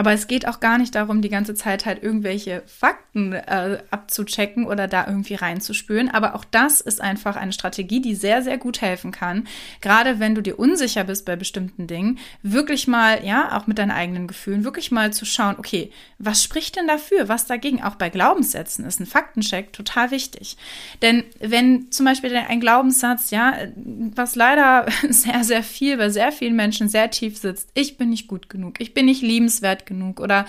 Aber 0.00 0.14
es 0.14 0.28
geht 0.28 0.48
auch 0.48 0.60
gar 0.60 0.78
nicht 0.78 0.94
darum, 0.94 1.20
die 1.20 1.28
ganze 1.28 1.54
Zeit 1.54 1.84
halt 1.84 2.02
irgendwelche 2.02 2.62
Fakten 2.64 3.34
äh, 3.34 3.82
abzuchecken 3.90 4.64
oder 4.64 4.88
da 4.88 5.06
irgendwie 5.06 5.34
reinzuspüren. 5.34 6.08
Aber 6.08 6.34
auch 6.34 6.46
das 6.46 6.80
ist 6.80 7.02
einfach 7.02 7.36
eine 7.36 7.52
Strategie, 7.52 8.00
die 8.00 8.14
sehr, 8.14 8.40
sehr 8.40 8.56
gut 8.56 8.80
helfen 8.80 9.12
kann. 9.12 9.46
Gerade 9.82 10.18
wenn 10.18 10.34
du 10.34 10.40
dir 10.40 10.58
unsicher 10.58 11.04
bist 11.04 11.26
bei 11.26 11.36
bestimmten 11.36 11.86
Dingen, 11.86 12.18
wirklich 12.42 12.88
mal, 12.88 13.22
ja, 13.26 13.54
auch 13.54 13.66
mit 13.66 13.78
deinen 13.78 13.90
eigenen 13.90 14.26
Gefühlen, 14.26 14.64
wirklich 14.64 14.90
mal 14.90 15.12
zu 15.12 15.26
schauen, 15.26 15.56
okay, 15.58 15.90
was 16.18 16.42
spricht 16.42 16.76
denn 16.76 16.86
dafür? 16.86 17.28
Was 17.28 17.44
dagegen? 17.44 17.82
Auch 17.82 17.96
bei 17.96 18.08
Glaubenssätzen 18.08 18.86
ist 18.86 19.00
ein 19.00 19.06
Faktencheck 19.06 19.74
total 19.74 20.12
wichtig. 20.12 20.56
Denn 21.02 21.24
wenn 21.40 21.92
zum 21.92 22.06
Beispiel 22.06 22.34
ein 22.34 22.60
Glaubenssatz, 22.60 23.32
ja, 23.32 23.52
was 23.76 24.34
leider 24.34 24.86
sehr, 25.10 25.44
sehr 25.44 25.62
viel 25.62 25.98
bei 25.98 26.08
sehr 26.08 26.32
vielen 26.32 26.56
Menschen 26.56 26.88
sehr 26.88 27.10
tief 27.10 27.36
sitzt, 27.36 27.68
ich 27.74 27.98
bin 27.98 28.08
nicht 28.08 28.28
gut 28.28 28.48
genug, 28.48 28.80
ich 28.80 28.94
bin 28.94 29.04
nicht 29.04 29.20
liebenswert 29.20 29.89
genug 29.90 30.20
oder 30.20 30.46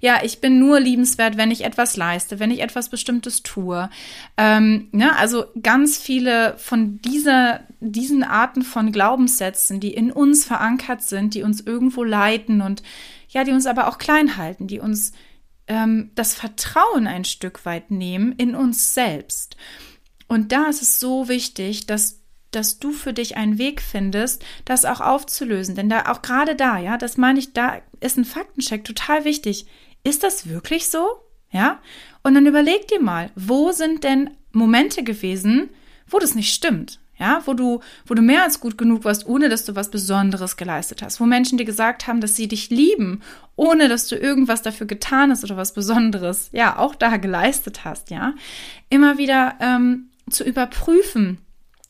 ja, 0.00 0.20
ich 0.22 0.40
bin 0.40 0.58
nur 0.58 0.80
liebenswert, 0.80 1.36
wenn 1.36 1.50
ich 1.50 1.64
etwas 1.64 1.98
leiste, 1.98 2.38
wenn 2.38 2.50
ich 2.50 2.60
etwas 2.60 2.88
Bestimmtes 2.88 3.42
tue. 3.42 3.90
Ähm, 4.38 4.88
ne? 4.92 5.14
Also 5.18 5.44
ganz 5.62 5.98
viele 5.98 6.56
von 6.56 7.02
dieser, 7.02 7.60
diesen 7.80 8.22
Arten 8.22 8.62
von 8.62 8.92
Glaubenssätzen, 8.92 9.80
die 9.80 9.92
in 9.92 10.10
uns 10.10 10.46
verankert 10.46 11.02
sind, 11.02 11.34
die 11.34 11.42
uns 11.42 11.60
irgendwo 11.60 12.02
leiten 12.04 12.62
und 12.62 12.82
ja, 13.28 13.44
die 13.44 13.52
uns 13.52 13.66
aber 13.66 13.88
auch 13.88 13.98
klein 13.98 14.38
halten, 14.38 14.66
die 14.66 14.80
uns 14.80 15.12
ähm, 15.66 16.10
das 16.14 16.34
Vertrauen 16.34 17.06
ein 17.06 17.24
Stück 17.24 17.66
weit 17.66 17.90
nehmen 17.90 18.32
in 18.32 18.54
uns 18.54 18.94
selbst. 18.94 19.56
Und 20.28 20.52
da 20.52 20.66
ist 20.68 20.82
es 20.82 21.00
so 21.00 21.28
wichtig, 21.28 21.86
dass 21.86 22.23
dass 22.54 22.78
du 22.78 22.92
für 22.92 23.12
dich 23.12 23.36
einen 23.36 23.58
Weg 23.58 23.82
findest, 23.82 24.44
das 24.64 24.84
auch 24.84 25.00
aufzulösen. 25.00 25.74
Denn 25.74 25.88
da 25.88 26.10
auch 26.12 26.22
gerade 26.22 26.54
da, 26.54 26.78
ja, 26.78 26.96
das 26.96 27.16
meine 27.16 27.38
ich, 27.38 27.52
da 27.52 27.80
ist 28.00 28.16
ein 28.16 28.24
Faktencheck 28.24 28.84
total 28.84 29.24
wichtig. 29.24 29.66
Ist 30.02 30.22
das 30.22 30.48
wirklich 30.48 30.88
so? 30.88 31.06
Ja? 31.50 31.80
Und 32.22 32.34
dann 32.34 32.46
überleg 32.46 32.88
dir 32.88 33.00
mal, 33.00 33.30
wo 33.34 33.72
sind 33.72 34.04
denn 34.04 34.30
Momente 34.52 35.02
gewesen, 35.02 35.70
wo 36.08 36.18
das 36.18 36.34
nicht 36.34 36.52
stimmt? 36.52 37.00
Ja, 37.16 37.42
wo 37.44 37.54
du, 37.54 37.80
wo 38.06 38.14
du 38.14 38.22
mehr 38.22 38.42
als 38.42 38.58
gut 38.58 38.76
genug 38.76 39.04
warst, 39.04 39.24
ohne 39.26 39.48
dass 39.48 39.64
du 39.64 39.76
was 39.76 39.88
Besonderes 39.88 40.56
geleistet 40.56 41.00
hast. 41.00 41.20
Wo 41.20 41.26
Menschen 41.26 41.58
dir 41.58 41.64
gesagt 41.64 42.08
haben, 42.08 42.20
dass 42.20 42.34
sie 42.34 42.48
dich 42.48 42.70
lieben, 42.70 43.22
ohne 43.54 43.88
dass 43.88 44.08
du 44.08 44.16
irgendwas 44.16 44.62
dafür 44.62 44.88
getan 44.88 45.30
hast 45.30 45.44
oder 45.44 45.56
was 45.56 45.74
Besonderes, 45.74 46.48
ja, 46.50 46.76
auch 46.76 46.96
da 46.96 47.16
geleistet 47.18 47.84
hast, 47.84 48.10
ja. 48.10 48.34
Immer 48.88 49.16
wieder 49.16 49.54
ähm, 49.60 50.08
zu 50.28 50.42
überprüfen, 50.42 51.38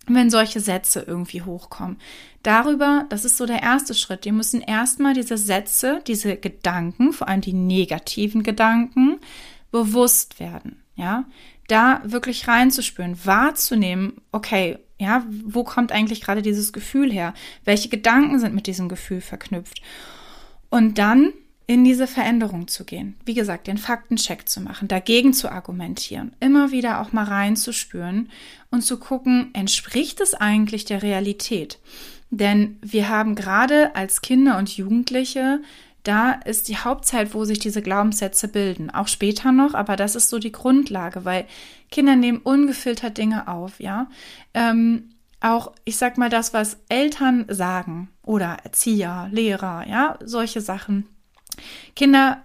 wenn 0.07 0.31
solche 0.31 0.61
Sätze 0.61 1.05
irgendwie 1.07 1.43
hochkommen. 1.43 1.99
Darüber, 2.43 3.07
das 3.09 3.25
ist 3.25 3.37
so 3.37 3.47
der 3.47 3.63
erste 3.63 3.95
Schritt. 3.95 4.25
Wir 4.25 4.33
müssen 4.33 4.61
erstmal 4.61 5.15
diese 5.15 5.39
Sätze, 5.39 6.01
diese 6.07 6.37
Gedanken, 6.37 7.13
vor 7.13 7.29
allem 7.29 7.41
die 7.41 7.55
negativen 7.55 8.43
Gedanken, 8.43 9.19
bewusst 9.71 10.41
werden. 10.41 10.83
Ja, 10.97 11.25
da 11.69 12.03
wirklich 12.05 12.47
reinzuspüren, 12.47 13.19
wahrzunehmen, 13.25 14.21
okay, 14.31 14.79
ja, 14.99 15.27
wo 15.45 15.65
kommt 15.65 15.91
eigentlich 15.91 16.21
gerade 16.21 16.43
dieses 16.43 16.73
Gefühl 16.73 17.11
her? 17.11 17.35
Welche 17.65 17.89
Gedanken 17.89 18.39
sind 18.39 18.55
mit 18.55 18.67
diesem 18.67 18.89
Gefühl 18.89 19.21
verknüpft? 19.21 19.83
Und 20.71 20.99
dann 20.99 21.33
in 21.67 21.85
diese 21.85 22.07
Veränderung 22.07 22.69
zu 22.69 22.85
gehen. 22.85 23.17
Wie 23.25 23.35
gesagt, 23.35 23.67
den 23.67 23.79
Faktencheck 23.79 24.49
zu 24.49 24.61
machen, 24.61 24.89
dagegen 24.89 25.33
zu 25.33 25.51
argumentieren, 25.51 26.35
immer 26.41 26.73
wieder 26.73 27.01
auch 27.01 27.13
mal 27.13 27.25
reinzuspüren 27.25 28.29
und 28.71 28.83
zu 28.83 28.99
gucken, 28.99 29.51
entspricht 29.55 30.21
es 30.21 30.35
eigentlich 30.35 30.85
der 30.85 31.03
Realität? 31.03 31.79
Denn 32.31 32.79
wir 32.83 33.09
haben 33.09 33.35
gerade 33.35 33.95
als 33.95 34.21
Kinder 34.21 34.59
und 34.59 34.77
Jugendliche, 34.77 35.61
da 36.03 36.33
ist 36.33 36.69
die 36.69 36.77
Hauptzeit, 36.77 37.33
wo 37.33 37.45
sich 37.45 37.59
diese 37.59 37.81
Glaubenssätze 37.81 38.49
bilden. 38.49 38.91
Auch 38.91 39.09
später 39.09 39.53
noch, 39.53 39.73
aber 39.73 39.97
das 39.97 40.17
ist 40.17 40.29
so 40.29 40.39
die 40.39 40.53
Grundlage, 40.53 41.25
weil 41.25 41.47
Kinder 41.91 42.15
nehmen 42.15 42.41
ungefiltert 42.43 43.17
Dinge 43.17 43.49
auf, 43.49 43.81
ja. 43.81 44.09
Ähm, 44.53 45.11
auch, 45.41 45.73
ich 45.85 45.97
sag 45.97 46.19
mal, 46.19 46.31
das, 46.31 46.53
was 46.53 46.79
Eltern 46.89 47.47
sagen 47.49 48.09
oder 48.23 48.59
Erzieher, 48.65 49.29
Lehrer, 49.31 49.87
ja, 49.89 50.19
solche 50.25 50.61
Sachen 50.61 51.07
Kinder 51.97 52.45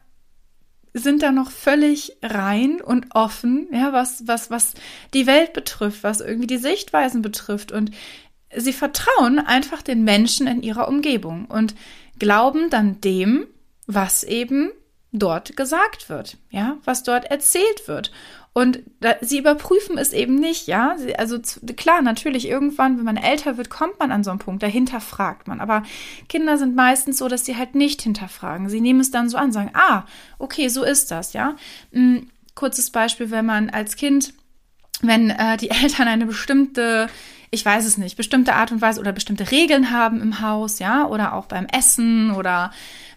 sind 0.94 1.22
da 1.22 1.32
noch 1.32 1.52
völlig 1.52 2.18
rein 2.24 2.82
und 2.82 3.08
offen, 3.14 3.68
ja, 3.72 3.94
was, 3.94 4.28
was, 4.28 4.50
was 4.50 4.74
die 5.14 5.28
Welt 5.28 5.54
betrifft, 5.54 6.04
was 6.04 6.20
irgendwie 6.20 6.48
die 6.48 6.58
Sichtweisen 6.58 7.22
betrifft. 7.22 7.72
Und 7.72 7.92
sie 8.56 8.74
vertrauen 8.74 9.40
einfach 9.40 9.82
den 9.82 10.04
Menschen 10.04 10.48
in 10.48 10.64
ihrer 10.64 10.88
Umgebung 10.88 11.46
und 11.46 11.76
glauben 12.18 12.70
dann 12.70 13.00
dem, 13.02 13.46
was 13.86 14.24
eben 14.24 14.72
dort 15.12 15.58
gesagt 15.58 16.10
wird, 16.10 16.38
ja, 16.52 16.78
was 16.86 17.04
dort 17.04 17.26
erzählt 17.26 17.88
wird. 17.88 18.12
Und 18.60 18.80
da, 19.00 19.16
sie 19.22 19.40
überprüfen 19.40 19.98
es 19.98 20.12
eben 20.12 20.36
nicht, 20.36 20.68
ja. 20.68 20.96
Sie, 20.98 21.16
also 21.16 21.40
klar, 21.78 22.02
natürlich, 22.02 22.46
irgendwann, 22.46 22.98
wenn 22.98 23.06
man 23.06 23.16
älter 23.16 23.56
wird, 23.56 23.70
kommt 23.70 23.98
man 24.00 24.12
an 24.12 24.26
so 24.26 24.32
einen 24.32 24.40
Punkt, 24.40 24.62
dahinter 24.62 25.00
fragt 25.00 25.48
man. 25.48 25.62
Aber 25.62 25.84
Kinder 26.28 26.58
sind 26.58 26.76
meistens 26.76 27.18
so, 27.18 27.30
dass 27.30 27.46
sie 27.46 27.56
halt 27.56 27.74
nicht 27.74 28.02
hinterfragen. 28.02 28.68
Sie 28.68 28.82
nehmen 28.82 29.00
es 29.00 29.12
dann 29.12 29.30
so 29.30 29.38
an, 29.38 29.54
sagen, 29.54 29.72
ah, 29.76 30.04
okay, 30.40 30.68
so 30.68 30.84
ist 30.84 31.10
das, 31.10 31.32
ja. 31.32 31.56
Hm, 31.94 32.28
kurzes 32.54 32.90
Beispiel, 32.90 33.32
wenn 33.32 33.46
man 33.46 33.70
als 33.70 33.96
Kind, 33.96 34.34
wenn 35.02 35.30
äh, 35.30 35.56
die 35.56 35.70
Eltern 35.70 36.10
eine 36.10 36.26
bestimmte 36.26 37.08
ich 37.52 37.66
weiß 37.66 37.86
es 37.86 37.98
nicht, 37.98 38.16
bestimmte 38.16 38.54
Art 38.54 38.72
und 38.72 38.80
Weise 38.80 39.00
oder 39.00 39.12
bestimmte 39.12 39.50
Regeln 39.50 39.90
haben 39.90 40.22
im 40.22 40.40
Haus, 40.42 40.78
ja, 40.78 41.08
oder 41.08 41.34
auch 41.34 41.48
beim 41.48 41.66
Essen 41.66 42.30
oder 42.30 42.72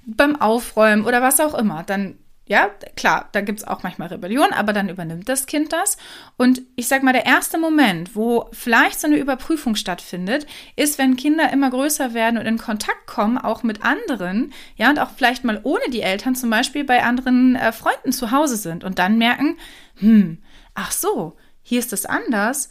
beim 0.07 0.41
Aufräumen 0.41 1.05
oder 1.05 1.21
was 1.21 1.39
auch 1.39 1.53
immer, 1.53 1.83
dann 1.83 2.15
ja, 2.53 2.71
klar, 2.97 3.31
da 3.33 3.41
gibt 3.41 3.61
es 3.61 3.67
auch 3.67 3.83
manchmal 3.83 4.09
Rebellion, 4.09 4.53
aber 4.53 4.75
dann 4.75 4.91
übernimmt 4.91 5.27
das 5.27 5.47
Kind 5.47 5.73
das. 5.73 5.97
Und 6.37 6.61
ich 6.77 6.87
sag 6.87 7.03
mal, 7.03 7.15
der 7.15 7.25
erste 7.25 7.57
Moment, 7.57 8.15
wo 8.15 8.51
vielleicht 8.53 9.01
so 9.01 9.07
eine 9.07 9.17
Überprüfung 9.17 9.75
stattfindet, 9.75 10.47
ist, 10.77 10.99
wenn 10.99 11.17
Kinder 11.17 11.51
immer 11.51 11.71
größer 11.71 12.13
werden 12.13 12.37
und 12.37 12.45
in 12.45 12.59
Kontakt 12.59 13.07
kommen, 13.07 13.39
auch 13.39 13.63
mit 13.63 13.83
anderen, 13.83 14.53
ja, 14.77 14.91
und 14.91 14.99
auch 14.99 15.13
vielleicht 15.17 15.45
mal 15.45 15.61
ohne 15.63 15.89
die 15.89 16.03
Eltern 16.03 16.35
zum 16.35 16.51
Beispiel 16.51 16.85
bei 16.85 17.03
anderen 17.03 17.57
äh, 17.57 17.73
Freunden 17.73 18.13
zu 18.13 18.33
Hause 18.33 18.59
sind 18.59 18.85
und 18.85 18.99
dann 18.99 19.17
merken, 19.17 19.57
hm, 19.97 20.37
ach 20.75 20.93
so, 20.93 21.39
hier 21.63 21.79
ist 21.79 21.95
es 21.95 22.05
anders 22.05 22.69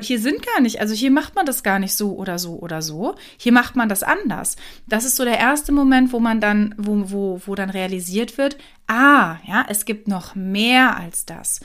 hier 0.00 0.20
sind 0.20 0.44
gar 0.44 0.60
nicht, 0.60 0.80
also 0.80 0.94
hier 0.94 1.10
macht 1.10 1.34
man 1.34 1.46
das 1.46 1.62
gar 1.62 1.78
nicht 1.78 1.94
so 1.94 2.14
oder 2.16 2.38
so 2.38 2.58
oder 2.58 2.82
so. 2.82 3.14
Hier 3.36 3.52
macht 3.52 3.76
man 3.76 3.88
das 3.88 4.02
anders. 4.02 4.56
Das 4.86 5.04
ist 5.04 5.16
so 5.16 5.24
der 5.24 5.38
erste 5.38 5.72
Moment, 5.72 6.12
wo 6.12 6.20
man 6.20 6.40
dann, 6.40 6.74
wo, 6.78 7.10
wo, 7.10 7.40
wo 7.46 7.54
dann 7.54 7.70
realisiert 7.70 8.38
wird, 8.38 8.56
ah, 8.86 9.36
ja, 9.46 9.64
es 9.68 9.84
gibt 9.84 10.08
noch 10.08 10.34
mehr 10.34 10.96
als 10.96 11.26
das. 11.26 11.60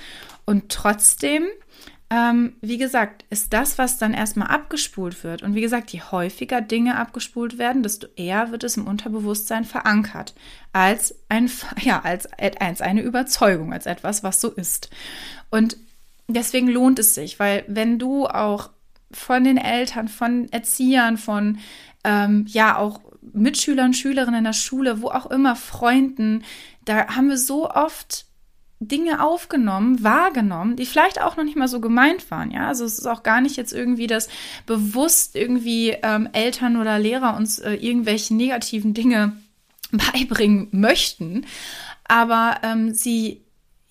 Und 0.45 0.69
trotzdem, 0.69 1.45
ähm, 2.09 2.55
wie 2.61 2.77
gesagt, 2.77 3.23
ist 3.29 3.53
das, 3.53 3.77
was 3.77 3.97
dann 3.97 4.13
erstmal 4.13 4.49
abgespult 4.49 5.23
wird. 5.23 5.43
Und 5.43 5.55
wie 5.55 5.61
gesagt, 5.61 5.91
je 5.91 6.01
häufiger 6.01 6.61
Dinge 6.61 6.97
abgespult 6.97 7.57
werden, 7.57 7.83
desto 7.83 8.07
eher 8.15 8.51
wird 8.51 8.63
es 8.63 8.77
im 8.77 8.87
Unterbewusstsein 8.87 9.63
verankert. 9.63 10.33
Als 10.73 11.15
ein, 11.29 11.49
ja, 11.81 12.01
als, 12.01 12.27
als 12.59 12.81
eine 12.81 13.01
Überzeugung, 13.01 13.71
als 13.71 13.85
etwas, 13.85 14.23
was 14.23 14.41
so 14.41 14.49
ist. 14.49 14.89
Und 15.49 15.77
deswegen 16.33 16.67
lohnt 16.67 16.99
es 16.99 17.15
sich, 17.15 17.39
weil 17.39 17.63
wenn 17.67 17.99
du 17.99 18.27
auch 18.27 18.69
von 19.11 19.43
den 19.43 19.57
Eltern, 19.57 20.07
von 20.07 20.47
Erziehern, 20.51 21.17
von 21.17 21.59
ähm, 22.03 22.45
ja 22.47 22.77
auch 22.77 23.01
Mitschülern, 23.33 23.93
Schülerinnen 23.93 24.39
in 24.39 24.43
der 24.45 24.53
Schule, 24.53 25.01
wo 25.01 25.09
auch 25.09 25.29
immer, 25.29 25.55
Freunden, 25.55 26.43
da 26.85 27.15
haben 27.15 27.29
wir 27.29 27.37
so 27.37 27.69
oft 27.69 28.25
Dinge 28.79 29.23
aufgenommen, 29.23 30.03
wahrgenommen, 30.03 30.75
die 30.75 30.87
vielleicht 30.87 31.21
auch 31.21 31.37
noch 31.37 31.43
nicht 31.43 31.55
mal 31.55 31.67
so 31.67 31.79
gemeint 31.79 32.31
waren. 32.31 32.49
Ja, 32.49 32.67
also 32.67 32.83
es 32.83 32.97
ist 32.97 33.05
auch 33.05 33.21
gar 33.21 33.39
nicht 33.39 33.55
jetzt 33.55 33.73
irgendwie, 33.73 34.07
dass 34.07 34.27
bewusst 34.65 35.35
irgendwie 35.35 35.95
ähm, 36.01 36.27
Eltern 36.33 36.77
oder 36.77 36.97
Lehrer 36.97 37.37
uns 37.37 37.59
äh, 37.59 37.73
irgendwelche 37.73 38.33
negativen 38.33 38.95
Dinge 38.95 39.33
beibringen 39.91 40.67
möchten, 40.71 41.45
aber 42.05 42.57
ähm, 42.63 42.93
sie 42.93 43.43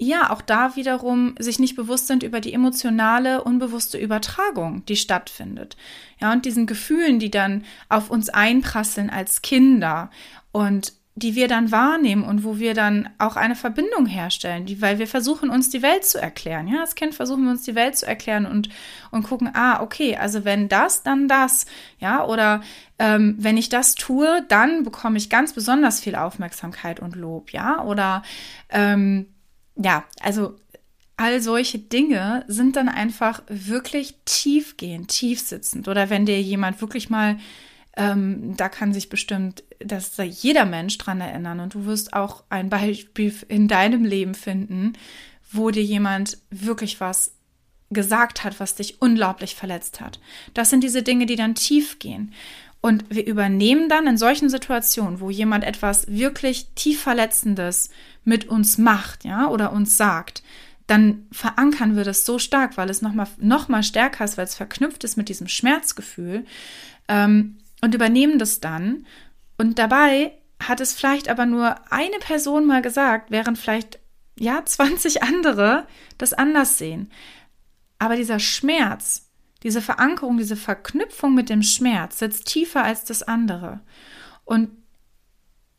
ja, 0.03 0.31
auch 0.31 0.41
da 0.41 0.77
wiederum 0.77 1.35
sich 1.39 1.59
nicht 1.59 1.77
bewusst 1.77 2.07
sind 2.07 2.23
über 2.23 2.41
die 2.41 2.55
emotionale, 2.55 3.45
unbewusste 3.45 3.99
Übertragung, 3.99 4.83
die 4.87 4.97
stattfindet. 4.97 5.77
Ja, 6.19 6.33
und 6.33 6.47
diesen 6.47 6.67
Gefühlen, 6.67 7.19
die 7.19 7.31
dann 7.31 7.65
auf 7.91 8.09
uns 8.09 8.31
einprasseln 8.31 9.11
als 9.11 9.43
Kinder 9.43 10.11
und 10.53 10.95
die 11.17 11.35
wir 11.35 11.49
dann 11.49 11.71
wahrnehmen 11.71 12.23
und 12.23 12.45
wo 12.45 12.59
wir 12.59 12.73
dann 12.73 13.11
auch 13.19 13.37
eine 13.37 13.55
Verbindung 13.55 14.07
herstellen, 14.07 14.65
die, 14.65 14.81
weil 14.81 14.99
wir 14.99 15.07
versuchen, 15.07 15.51
uns 15.51 15.69
die 15.69 15.83
Welt 15.83 16.07
zu 16.07 16.19
erklären. 16.19 16.67
Ja, 16.67 16.81
als 16.81 16.95
Kind 16.95 17.15
versuchen 17.15 17.45
wir 17.45 17.51
uns 17.51 17.65
die 17.65 17.75
Welt 17.75 17.95
zu 17.95 18.07
erklären 18.07 18.47
und, 18.47 18.71
und 19.11 19.25
gucken, 19.25 19.51
ah, 19.53 19.83
okay, 19.83 20.17
also 20.17 20.47
wenn 20.47 20.71
das, 20.71 21.03
dann 21.03 21.29
das. 21.29 21.67
Ja, 21.99 22.25
oder 22.25 22.63
ähm, 22.99 23.35
wenn 23.39 23.59
ich 23.59 23.69
das 23.69 23.97
tue, 23.97 24.47
dann 24.49 24.83
bekomme 24.83 25.19
ich 25.19 25.29
ganz 25.29 25.53
besonders 25.53 26.01
viel 26.01 26.15
Aufmerksamkeit 26.15 27.01
und 27.01 27.17
Lob. 27.17 27.53
Ja, 27.53 27.85
oder 27.85 28.23
ähm, 28.71 29.27
ja, 29.83 30.05
also 30.21 30.57
all 31.17 31.41
solche 31.41 31.79
Dinge 31.79 32.45
sind 32.49 32.77
dann 32.77 32.89
einfach 32.89 33.43
wirklich 33.49 34.15
tiefgehend, 34.25 35.09
tiefsitzend. 35.09 35.87
Oder 35.87 36.09
wenn 36.09 36.25
dir 36.25 36.41
jemand 36.41 36.81
wirklich 36.81 37.11
mal, 37.11 37.39
ähm, 37.97 38.57
da 38.57 38.69
kann 38.69 38.95
sich 38.95 39.09
bestimmt, 39.11 39.63
dass 39.81 40.17
da 40.17 40.23
jeder 40.23 40.65
Mensch 40.65 40.97
dran 40.99 41.21
erinnern 41.21 41.61
und 41.61 41.75
du 41.75 41.85
wirst 41.85 42.15
auch 42.15 42.45
ein 42.49 42.71
Beispiel 42.71 43.35
in 43.49 43.69
deinem 43.69 44.05
Leben 44.05 44.35
finden, 44.35 44.95
wo 45.53 45.71
dir 45.71 45.83
jemand 45.83 46.39
wirklich 46.51 47.01
was 47.01 47.35
gesagt 47.91 48.45
hat, 48.45 48.61
was 48.61 48.77
dich 48.77 49.03
unglaublich 49.03 49.57
verletzt 49.57 50.01
hat. 50.01 50.21
Das 50.55 50.71
sind 50.71 50.85
diese 50.85 51.03
Dinge, 51.03 51.27
die 51.27 51.37
dann 51.37 51.55
tief 51.55 51.99
gehen. 51.99 52.33
Und 52.81 53.05
wir 53.11 53.27
übernehmen 53.27 53.89
dann 53.89 54.07
in 54.07 54.17
solchen 54.17 54.49
Situationen, 54.49 55.21
wo 55.21 55.29
jemand 55.29 55.65
etwas 55.65 56.09
wirklich 56.09 56.69
tief 56.75 57.03
Verletzendes 57.03 57.91
mit 58.25 58.49
uns 58.49 58.79
macht, 58.79 59.25
ja, 59.25 59.49
oder 59.49 59.73
uns 59.73 59.97
sagt, 59.97 60.43
dann 60.87 61.27
verankern 61.31 61.95
wir 61.95 62.05
das 62.05 62.25
so 62.25 62.39
stark, 62.39 62.77
weil 62.77 62.91
es 62.91 63.03
nochmal 63.03 63.29
noch 63.39 63.69
mal 63.69 63.83
stärker 63.83 64.25
ist, 64.25 64.37
weil 64.37 64.47
es 64.47 64.57
verknüpft 64.57 65.05
ist 65.05 65.17
mit 65.17 65.29
diesem 65.29 65.47
Schmerzgefühl 65.47 66.45
ähm, 67.07 67.59
und 67.81 67.95
übernehmen 67.95 68.39
das 68.39 68.61
dann. 68.61 69.07
Und 69.57 69.79
dabei 69.79 70.33
hat 70.61 70.81
es 70.81 70.93
vielleicht 70.93 71.29
aber 71.29 71.47
nur 71.47 71.77
eine 71.93 72.19
Person 72.19 72.67
mal 72.67 72.83
gesagt, 72.83 73.31
während 73.31 73.59
vielleicht 73.59 74.01
ja 74.37 74.63
20 74.65 75.23
andere 75.23 75.87
das 76.19 76.33
anders 76.33 76.79
sehen. 76.79 77.11
Aber 77.99 78.17
dieser 78.17 78.41
Schmerz, 78.41 79.30
diese 79.63 79.83
Verankerung, 79.83 80.39
diese 80.39 80.57
Verknüpfung 80.57 81.35
mit 81.35 81.51
dem 81.51 81.63
Schmerz 81.63 82.19
sitzt 82.19 82.47
tiefer 82.47 82.83
als 82.83 83.05
das 83.05 83.23
andere. 83.23 83.81
Und 84.45 84.71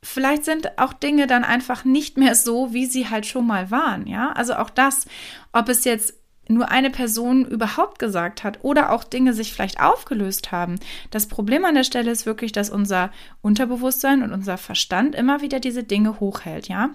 vielleicht 0.03 0.45
sind 0.45 0.77
auch 0.77 0.93
Dinge 0.93 1.27
dann 1.27 1.43
einfach 1.43 1.83
nicht 1.83 2.17
mehr 2.17 2.35
so, 2.35 2.73
wie 2.73 2.85
sie 2.85 3.09
halt 3.09 3.25
schon 3.25 3.45
mal 3.45 3.71
waren, 3.71 4.07
ja? 4.07 4.31
Also 4.31 4.55
auch 4.55 4.69
das, 4.69 5.05
ob 5.51 5.69
es 5.69 5.83
jetzt 5.83 6.15
nur 6.47 6.69
eine 6.69 6.89
Person 6.89 7.45
überhaupt 7.45 7.99
gesagt 7.99 8.43
hat 8.43 8.59
oder 8.63 8.91
auch 8.91 9.03
Dinge 9.03 9.33
sich 9.33 9.53
vielleicht 9.53 9.79
aufgelöst 9.79 10.51
haben. 10.51 10.79
Das 11.09 11.27
Problem 11.27 11.65
an 11.65 11.75
der 11.75 11.83
Stelle 11.83 12.11
ist 12.11 12.25
wirklich, 12.25 12.51
dass 12.51 12.69
unser 12.69 13.11
Unterbewusstsein 13.41 14.21
und 14.21 14.33
unser 14.33 14.57
Verstand 14.57 15.15
immer 15.15 15.41
wieder 15.41 15.59
diese 15.59 15.83
Dinge 15.83 16.19
hochhält, 16.19 16.67
ja? 16.67 16.91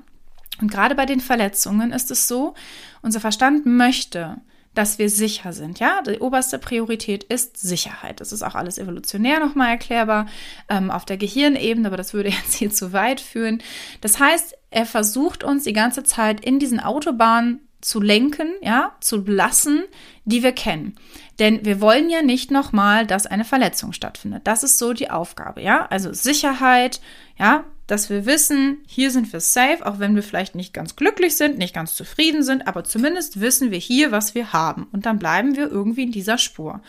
Und 0.60 0.70
gerade 0.70 0.94
bei 0.94 1.06
den 1.06 1.20
Verletzungen 1.20 1.92
ist 1.92 2.10
es 2.10 2.28
so, 2.28 2.54
unser 3.02 3.20
Verstand 3.20 3.66
möchte, 3.66 4.38
dass 4.76 4.98
wir 4.98 5.08
sicher 5.08 5.52
sind. 5.52 5.80
Ja, 5.80 6.02
die 6.02 6.20
oberste 6.20 6.58
Priorität 6.58 7.24
ist 7.24 7.56
Sicherheit. 7.56 8.20
Das 8.20 8.30
ist 8.30 8.42
auch 8.42 8.54
alles 8.54 8.78
evolutionär 8.78 9.40
nochmal 9.40 9.70
erklärbar 9.70 10.26
ähm, 10.68 10.90
auf 10.90 11.04
der 11.04 11.16
Gehirnebene, 11.16 11.88
aber 11.88 11.96
das 11.96 12.12
würde 12.12 12.28
jetzt 12.42 12.54
hier 12.54 12.70
zu 12.70 12.92
weit 12.92 13.20
führen. 13.20 13.62
Das 14.02 14.20
heißt, 14.20 14.54
er 14.70 14.86
versucht 14.86 15.42
uns 15.42 15.64
die 15.64 15.72
ganze 15.72 16.04
Zeit 16.04 16.44
in 16.44 16.58
diesen 16.58 16.78
Autobahnen 16.78 17.60
zu 17.80 18.00
lenken, 18.00 18.48
ja, 18.62 18.96
zu 19.00 19.18
lassen, 19.18 19.84
die 20.24 20.42
wir 20.42 20.52
kennen. 20.52 20.96
Denn 21.38 21.64
wir 21.64 21.80
wollen 21.80 22.10
ja 22.10 22.20
nicht 22.20 22.50
nochmal, 22.50 23.06
dass 23.06 23.26
eine 23.26 23.44
Verletzung 23.44 23.92
stattfindet. 23.92 24.42
Das 24.44 24.62
ist 24.62 24.78
so 24.78 24.92
die 24.92 25.10
Aufgabe, 25.10 25.62
ja. 25.62 25.86
Also 25.86 26.12
Sicherheit, 26.12 27.00
ja, 27.38 27.64
dass 27.86 28.10
wir 28.10 28.26
wissen, 28.26 28.78
hier 28.86 29.10
sind 29.10 29.32
wir 29.32 29.40
safe, 29.40 29.86
auch 29.86 29.98
wenn 30.00 30.16
wir 30.16 30.22
vielleicht 30.22 30.54
nicht 30.54 30.72
ganz 30.72 30.96
glücklich 30.96 31.36
sind, 31.36 31.56
nicht 31.58 31.74
ganz 31.74 31.94
zufrieden 31.94 32.42
sind, 32.42 32.66
aber 32.66 32.82
zumindest 32.82 33.40
wissen 33.40 33.70
wir 33.70 33.78
hier, 33.78 34.10
was 34.10 34.34
wir 34.34 34.52
haben. 34.52 34.88
Und 34.92 35.06
dann 35.06 35.18
bleiben 35.18 35.56
wir 35.56 35.70
irgendwie 35.70 36.02
in 36.02 36.12
dieser 36.12 36.38
Spur. 36.38 36.80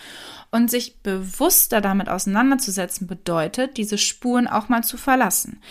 Und 0.49 0.71
sich 0.71 0.97
bewusster 1.01 1.81
damit 1.81 2.09
auseinanderzusetzen 2.09 3.05
bedeutet, 3.05 3.77
diese 3.77 3.97
Spuren 3.97 4.47
auch 4.47 4.69
mal 4.69 4.83
zu 4.83 4.97
verlassen. 4.97 5.61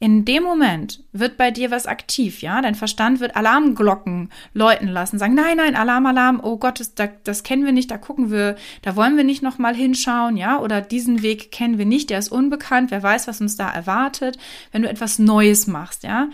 In 0.00 0.24
dem 0.24 0.44
Moment 0.44 1.02
wird 1.12 1.36
bei 1.36 1.50
dir 1.50 1.72
was 1.72 1.86
aktiv, 1.86 2.40
ja? 2.40 2.62
Dein 2.62 2.76
Verstand 2.76 3.18
wird 3.18 3.34
Alarmglocken 3.34 4.30
läuten 4.54 4.86
lassen, 4.86 5.18
sagen, 5.18 5.34
nein, 5.34 5.56
nein, 5.56 5.74
Alarm, 5.74 6.06
Alarm, 6.06 6.40
oh 6.40 6.56
Gott, 6.56 6.78
das, 6.78 6.94
das 7.24 7.42
kennen 7.42 7.64
wir 7.64 7.72
nicht, 7.72 7.90
da 7.90 7.98
gucken 7.98 8.30
wir, 8.30 8.54
da 8.82 8.94
wollen 8.94 9.16
wir 9.16 9.24
nicht 9.24 9.42
nochmal 9.42 9.74
hinschauen, 9.74 10.36
ja? 10.36 10.60
Oder 10.60 10.82
diesen 10.82 11.22
Weg 11.22 11.50
kennen 11.50 11.78
wir 11.78 11.86
nicht, 11.86 12.10
der 12.10 12.20
ist 12.20 12.30
unbekannt, 12.30 12.92
wer 12.92 13.02
weiß, 13.02 13.26
was 13.26 13.40
uns 13.40 13.56
da 13.56 13.68
erwartet, 13.68 14.38
wenn 14.70 14.82
du 14.82 14.88
etwas 14.88 15.18
Neues 15.18 15.66
machst, 15.66 16.04
ja? 16.04 16.28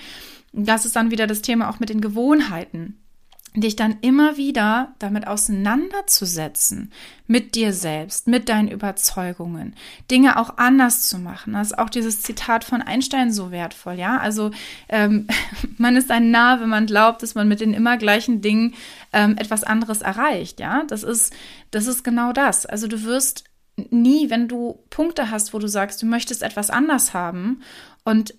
Das 0.53 0.85
ist 0.85 0.95
dann 0.95 1.11
wieder 1.11 1.27
das 1.27 1.41
Thema 1.41 1.71
auch 1.71 1.81
mit 1.81 1.89
den 1.89 2.03
Gewohnheiten 2.03 2.99
dich 3.57 3.77
dann 3.77 3.99
immer 4.01 4.37
wieder 4.37 4.95
damit 4.99 5.29
auseinanderzusetzen, 5.29 6.91
mit 7.29 7.55
dir 7.55 7.73
selbst, 7.73 8.27
mit 8.27 8.49
deinen 8.49 8.69
Überzeugungen, 8.69 9.77
Dinge 10.11 10.39
auch 10.39 10.59
anders 10.59 11.09
zu 11.09 11.19
machen. 11.19 11.53
Das 11.53 11.69
ist 11.69 11.79
auch 11.79 11.89
dieses 11.89 12.21
Zitat 12.21 12.65
von 12.65 12.83
Einstein 12.83 13.33
so 13.33 13.53
wertvoll, 13.53 13.95
ja. 13.95 14.19
Also 14.19 14.51
ähm, 14.89 15.29
man 15.79 15.95
ist 15.95 16.11
ein 16.11 16.33
Narr, 16.33 16.61
wenn 16.61 16.69
man 16.69 16.87
glaubt, 16.87 17.23
dass 17.23 17.37
man 17.37 17.47
mit 17.47 17.61
den 17.61 17.75
immer 17.75 17.97
gleichen 17.97 18.41
Dingen 18.41 18.75
ähm, 19.13 19.37
etwas 19.39 19.63
anderes 19.63 20.03
erreicht, 20.03 20.59
ja. 20.59 20.83
Das 20.89 21.05
ist, 21.05 21.33
das 21.71 21.87
ist 21.87 22.03
genau 22.03 22.33
das. 22.33 22.67
Also 22.67 22.89
du 22.89 23.05
wirst 23.05 23.45
nie, 23.91 24.31
wenn 24.31 24.49
du 24.49 24.81
Punkte 24.91 25.31
hast, 25.31 25.55
wo 25.55 25.61
du 25.61 25.69
sagst, 25.69 26.03
du 26.03 26.07
möchtest 26.07 26.43
etwas 26.43 26.71
anders 26.71 27.15
haben 27.15 27.61
und 28.05 28.35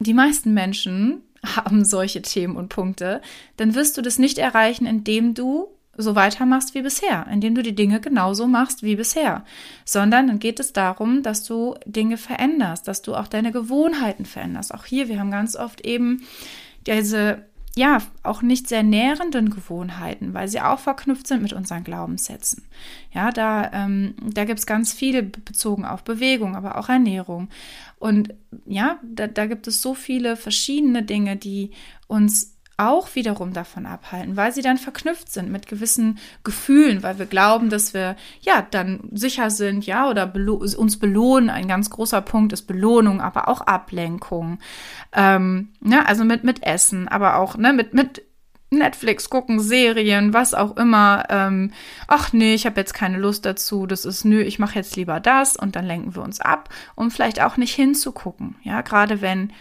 die 0.00 0.14
meisten 0.14 0.54
Menschen 0.54 1.22
haben 1.44 1.84
solche 1.84 2.22
Themen 2.22 2.56
und 2.56 2.68
Punkte, 2.68 3.20
dann 3.56 3.74
wirst 3.74 3.96
du 3.96 4.02
das 4.02 4.18
nicht 4.18 4.38
erreichen, 4.38 4.86
indem 4.86 5.34
du 5.34 5.68
so 5.98 6.14
weitermachst 6.14 6.74
wie 6.74 6.82
bisher, 6.82 7.26
indem 7.30 7.54
du 7.54 7.62
die 7.62 7.74
Dinge 7.74 8.00
genauso 8.00 8.46
machst 8.46 8.82
wie 8.82 8.96
bisher, 8.96 9.44
sondern 9.84 10.26
dann 10.26 10.38
geht 10.38 10.60
es 10.60 10.72
darum, 10.72 11.22
dass 11.22 11.44
du 11.44 11.74
Dinge 11.86 12.18
veränderst, 12.18 12.86
dass 12.86 13.02
du 13.02 13.14
auch 13.14 13.28
deine 13.28 13.52
Gewohnheiten 13.52 14.26
veränderst. 14.26 14.74
Auch 14.74 14.84
hier, 14.84 15.08
wir 15.08 15.18
haben 15.18 15.30
ganz 15.30 15.56
oft 15.56 15.80
eben 15.80 16.22
diese 16.86 17.44
ja, 17.78 17.98
auch 18.22 18.40
nicht 18.40 18.68
sehr 18.68 18.82
nährenden 18.82 19.50
Gewohnheiten, 19.50 20.32
weil 20.32 20.48
sie 20.48 20.62
auch 20.62 20.78
verknüpft 20.78 21.26
sind 21.26 21.42
mit 21.42 21.52
unseren 21.52 21.84
Glaubenssätzen. 21.84 22.64
Ja, 23.12 23.30
da, 23.30 23.70
ähm, 23.72 24.14
da 24.22 24.44
gibt 24.44 24.58
es 24.58 24.66
ganz 24.66 24.94
viele 24.94 25.22
bezogen 25.22 25.84
auf 25.84 26.02
Bewegung, 26.02 26.56
aber 26.56 26.78
auch 26.78 26.88
Ernährung. 26.88 27.50
Und 27.98 28.32
ja, 28.64 28.98
da, 29.02 29.26
da 29.26 29.44
gibt 29.44 29.66
es 29.66 29.82
so 29.82 29.92
viele 29.92 30.36
verschiedene 30.36 31.02
Dinge, 31.02 31.36
die 31.36 31.72
uns 32.06 32.55
auch 32.76 33.14
wiederum 33.14 33.52
davon 33.52 33.86
abhalten, 33.86 34.36
weil 34.36 34.52
sie 34.52 34.62
dann 34.62 34.76
verknüpft 34.76 35.32
sind 35.32 35.50
mit 35.50 35.66
gewissen 35.66 36.18
Gefühlen, 36.44 37.02
weil 37.02 37.18
wir 37.18 37.26
glauben, 37.26 37.70
dass 37.70 37.94
wir 37.94 38.16
ja 38.40 38.66
dann 38.70 39.08
sicher 39.12 39.50
sind, 39.50 39.86
ja, 39.86 40.08
oder 40.08 40.26
belo 40.26 40.56
uns 40.56 40.98
belohnen. 40.98 41.48
Ein 41.48 41.68
ganz 41.68 41.88
großer 41.88 42.20
Punkt 42.20 42.52
ist 42.52 42.62
Belohnung, 42.62 43.20
aber 43.20 43.48
auch 43.48 43.62
Ablenkung. 43.62 44.58
Ähm, 45.12 45.68
ne, 45.80 46.06
also 46.06 46.24
mit, 46.24 46.44
mit 46.44 46.62
Essen, 46.62 47.08
aber 47.08 47.36
auch 47.36 47.56
ne, 47.56 47.72
mit, 47.72 47.94
mit 47.94 48.22
Netflix 48.70 49.30
gucken, 49.30 49.60
Serien, 49.60 50.34
was 50.34 50.52
auch 50.52 50.76
immer. 50.76 51.24
Ähm, 51.30 51.72
ach 52.08 52.32
nee, 52.32 52.54
ich 52.54 52.66
habe 52.66 52.80
jetzt 52.80 52.94
keine 52.94 53.18
Lust 53.18 53.46
dazu. 53.46 53.86
Das 53.86 54.04
ist 54.04 54.24
nö, 54.24 54.42
ich 54.42 54.58
mache 54.58 54.74
jetzt 54.74 54.96
lieber 54.96 55.20
das 55.20 55.56
und 55.56 55.76
dann 55.76 55.86
lenken 55.86 56.14
wir 56.14 56.22
uns 56.22 56.40
ab, 56.40 56.68
um 56.94 57.10
vielleicht 57.10 57.40
auch 57.40 57.56
nicht 57.56 57.74
hinzugucken. 57.74 58.56
Ja, 58.62 58.82
gerade 58.82 59.22
wenn 59.22 59.52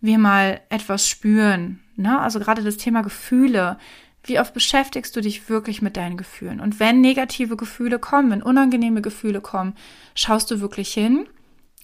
wir 0.00 0.18
mal 0.18 0.60
etwas 0.70 1.06
spüren, 1.08 1.83
Ne? 1.96 2.18
Also 2.18 2.38
gerade 2.38 2.62
das 2.62 2.76
Thema 2.76 3.02
Gefühle. 3.02 3.78
Wie 4.22 4.40
oft 4.40 4.54
beschäftigst 4.54 5.14
du 5.14 5.20
dich 5.20 5.48
wirklich 5.48 5.82
mit 5.82 5.96
deinen 5.96 6.16
Gefühlen? 6.16 6.60
Und 6.60 6.80
wenn 6.80 7.00
negative 7.00 7.56
Gefühle 7.56 7.98
kommen, 7.98 8.30
wenn 8.30 8.42
unangenehme 8.42 9.02
Gefühle 9.02 9.40
kommen, 9.40 9.74
schaust 10.14 10.50
du 10.50 10.60
wirklich 10.60 10.92
hin 10.92 11.26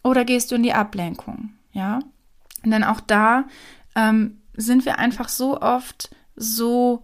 oder 0.02 0.24
gehst 0.24 0.50
du 0.50 0.54
in 0.54 0.62
die 0.62 0.72
Ablenkung? 0.72 1.50
Ja. 1.72 1.98
Und 2.64 2.70
dann 2.70 2.84
auch 2.84 3.00
da 3.00 3.44
ähm, 3.94 4.38
sind 4.54 4.84
wir 4.86 4.98
einfach 4.98 5.28
so 5.28 5.60
oft 5.60 6.10
so, 6.34 7.02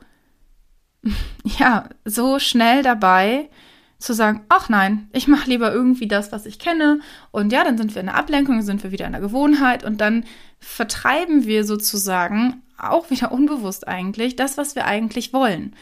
ja, 1.45 1.89
so 2.05 2.39
schnell 2.39 2.83
dabei, 2.83 3.51
zu 3.99 4.13
sagen, 4.13 4.45
ach 4.49 4.69
nein, 4.69 5.09
ich 5.13 5.27
mache 5.27 5.49
lieber 5.49 5.73
irgendwie 5.73 6.07
das, 6.07 6.33
was 6.33 6.47
ich 6.47 6.59
kenne. 6.59 7.01
Und 7.31 7.53
ja, 7.53 7.65
dann 7.65 7.79
sind 7.79 7.95
wir 7.95 8.01
in 8.01 8.07
der 8.07 8.17
Ablenkung, 8.17 8.63
sind 8.63 8.83
wir 8.83 8.93
wieder 8.93 9.07
in 9.07 9.13
der 9.13 9.21
Gewohnheit 9.21 9.85
und 9.85 10.01
dann 10.01 10.25
vertreiben 10.59 11.47
wir 11.47 11.65
sozusagen 11.65 12.63
auch 12.79 13.11
wieder 13.11 13.33
unbewusst 13.33 13.89
eigentlich 13.89 14.37
das, 14.37 14.57
was 14.57 14.75
wir 14.75 14.85
eigentlich 14.87 15.33
wollen. 15.33 15.75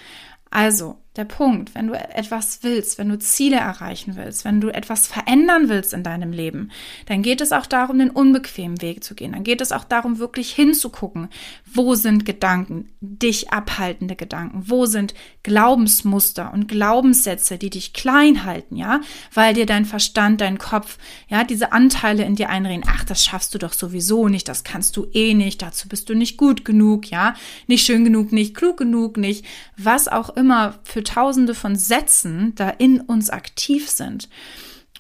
Also, 0.50 0.98
der 1.16 1.25
Punkt, 1.25 1.76
wenn 1.76 1.87
du 1.87 1.94
etwas 1.94 2.61
willst, 2.62 2.99
wenn 2.99 3.09
du 3.09 3.18
Ziele 3.18 3.56
erreichen 3.56 4.16
willst, 4.16 4.44
wenn 4.44 4.61
du 4.61 4.68
etwas 4.68 5.06
verändern 5.06 5.68
willst 5.68 5.94
in 5.94 6.02
deinem 6.02 6.33
Leben, 6.33 6.73
dann 7.06 7.23
geht 7.23 7.40
es 7.40 7.52
auch 7.52 7.66
darum, 7.66 8.00
den 8.00 8.11
unbequemen 8.11 8.83
Weg 8.83 9.04
zu 9.04 9.14
gehen. 9.14 9.33
Dann 9.33 9.44
geht 9.44 9.61
es 9.61 9.71
auch 9.71 9.85
darum, 9.85 10.18
wirklich 10.18 10.50
hinzugucken, 10.52 11.28
wo 11.73 11.94
sind 11.94 12.26
Gedanken, 12.26 12.88
dich 13.00 13.52
abhaltende 13.52 14.16
Gedanken, 14.16 14.64
wo 14.66 14.87
sind 14.87 15.14
Glaubensmuster 15.44 16.52
und 16.52 16.66
Glaubenssätze, 16.66 17.59
die 17.59 17.71
dich 17.71 17.92
klein 17.92 18.44
halten, 18.44 18.75
ja, 18.75 19.00
weil 19.33 19.54
dir 19.54 19.66
dein 19.66 19.85
Verstand, 19.85 20.40
dein 20.40 20.59
Kopf, 20.59 20.99
ja, 21.28 21.44
diese 21.44 21.71
Anteile 21.71 22.25
in 22.25 22.35
dir 22.35 22.49
einreden, 22.49 22.85
ach, 22.88 23.04
das 23.04 23.25
schaffst 23.25 23.54
du 23.54 23.59
doch 23.59 23.73
sowieso 23.73 24.28
nicht, 24.28 24.49
das 24.49 24.64
kannst 24.64 24.97
du 24.97 25.06
eh 25.12 25.35
nicht, 25.35 25.62
dazu 25.62 25.88
bist 25.88 26.09
du 26.09 26.14
nicht 26.14 26.37
gut 26.38 26.64
genug, 26.64 27.08
ja, 27.08 27.34
nicht 27.69 27.86
schön 27.86 28.04
genug, 28.04 28.32
nicht 28.32 28.56
klug 28.56 28.78
genug, 28.78 29.17
nicht, 29.17 29.45
was 29.76 30.08
auch 30.08 30.30
immer 30.30 30.75
für 30.82 31.03
tausende 31.04 31.54
von 31.54 31.76
Sätzen 31.76 32.54
da 32.54 32.71
in 32.71 33.00
uns 33.00 33.30
aktiv 33.30 33.88
sind. 33.90 34.28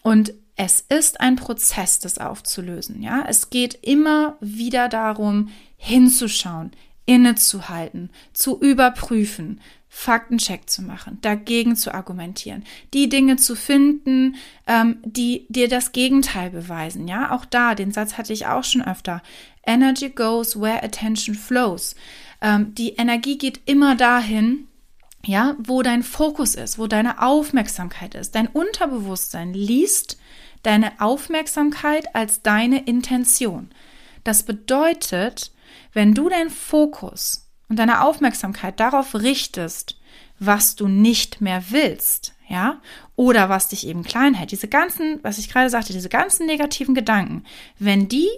Und 0.02 0.34
es 0.56 0.80
ist 0.80 1.20
ein 1.20 1.36
Prozess, 1.36 1.98
das 1.98 2.18
aufzulösen. 2.18 3.02
Ja, 3.02 3.24
es 3.28 3.50
geht 3.50 3.78
immer 3.82 4.36
wieder 4.40 4.88
darum, 4.88 5.50
hinzuschauen, 5.76 6.72
innezuhalten, 7.06 8.10
zu 8.32 8.60
überprüfen, 8.60 9.60
Faktencheck 9.88 10.68
zu 10.68 10.82
machen, 10.82 11.18
dagegen 11.20 11.76
zu 11.76 11.94
argumentieren, 11.94 12.64
die 12.92 13.08
Dinge 13.08 13.36
zu 13.36 13.54
finden, 13.54 14.34
ähm, 14.66 14.98
die 15.04 15.46
dir 15.48 15.68
das 15.68 15.92
Gegenteil 15.92 16.50
beweisen. 16.50 17.06
Ja, 17.06 17.30
auch 17.30 17.44
da, 17.44 17.76
den 17.76 17.92
Satz 17.92 18.18
hatte 18.18 18.32
ich 18.32 18.46
auch 18.46 18.64
schon 18.64 18.82
öfter. 18.82 19.22
Energy 19.64 20.10
goes 20.10 20.60
where 20.60 20.82
attention 20.82 21.36
flows. 21.36 21.94
Ähm, 22.40 22.74
die 22.74 22.94
Energie 22.94 23.38
geht 23.38 23.60
immer 23.66 23.94
dahin, 23.94 24.66
ja, 25.26 25.56
wo 25.58 25.82
dein 25.82 26.02
Fokus 26.02 26.54
ist, 26.54 26.78
wo 26.78 26.86
deine 26.86 27.22
Aufmerksamkeit 27.22 28.14
ist. 28.14 28.34
Dein 28.34 28.46
Unterbewusstsein 28.46 29.52
liest 29.52 30.18
deine 30.62 31.00
Aufmerksamkeit 31.00 32.14
als 32.14 32.42
deine 32.42 32.84
Intention. 32.84 33.70
Das 34.24 34.42
bedeutet, 34.42 35.52
wenn 35.92 36.14
du 36.14 36.28
deinen 36.28 36.50
Fokus 36.50 37.50
und 37.68 37.78
deine 37.78 38.02
Aufmerksamkeit 38.02 38.80
darauf 38.80 39.14
richtest, 39.14 39.98
was 40.38 40.74
du 40.76 40.88
nicht 40.88 41.40
mehr 41.40 41.64
willst, 41.70 42.34
ja, 42.48 42.80
oder 43.16 43.48
was 43.48 43.68
dich 43.68 43.86
eben 43.86 44.02
klein 44.02 44.34
hält, 44.34 44.50
diese 44.50 44.68
ganzen, 44.68 45.20
was 45.22 45.38
ich 45.38 45.48
gerade 45.48 45.70
sagte, 45.70 45.92
diese 45.92 46.08
ganzen 46.08 46.46
negativen 46.46 46.94
Gedanken, 46.94 47.44
wenn 47.78 48.08
die 48.08 48.28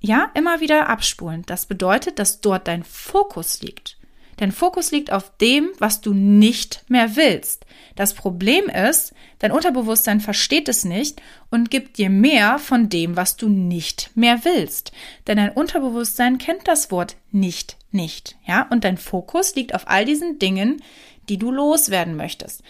ja 0.00 0.30
immer 0.34 0.60
wieder 0.60 0.88
abspulen, 0.88 1.42
das 1.46 1.66
bedeutet, 1.66 2.18
dass 2.18 2.40
dort 2.40 2.68
dein 2.68 2.84
Fokus 2.84 3.60
liegt. 3.60 3.99
Dein 4.40 4.52
Fokus 4.52 4.90
liegt 4.90 5.12
auf 5.12 5.36
dem, 5.36 5.68
was 5.80 6.00
du 6.00 6.14
nicht 6.14 6.82
mehr 6.88 7.14
willst. 7.14 7.66
Das 7.94 8.14
Problem 8.14 8.70
ist, 8.70 9.12
dein 9.38 9.52
Unterbewusstsein 9.52 10.20
versteht 10.20 10.66
es 10.70 10.86
nicht 10.86 11.20
und 11.50 11.70
gibt 11.70 11.98
dir 11.98 12.08
mehr 12.08 12.58
von 12.58 12.88
dem, 12.88 13.18
was 13.18 13.36
du 13.36 13.50
nicht 13.50 14.10
mehr 14.14 14.42
willst. 14.46 14.92
Denn 15.26 15.36
dein 15.36 15.52
Unterbewusstsein 15.52 16.38
kennt 16.38 16.68
das 16.68 16.90
Wort 16.90 17.16
nicht, 17.30 17.76
nicht, 17.90 18.38
ja? 18.46 18.66
Und 18.70 18.84
dein 18.84 18.96
Fokus 18.96 19.54
liegt 19.56 19.74
auf 19.74 19.86
all 19.88 20.06
diesen 20.06 20.38
Dingen, 20.38 20.82
die 21.28 21.36
du 21.36 21.50
loswerden 21.50 22.16
möchtest. 22.16 22.62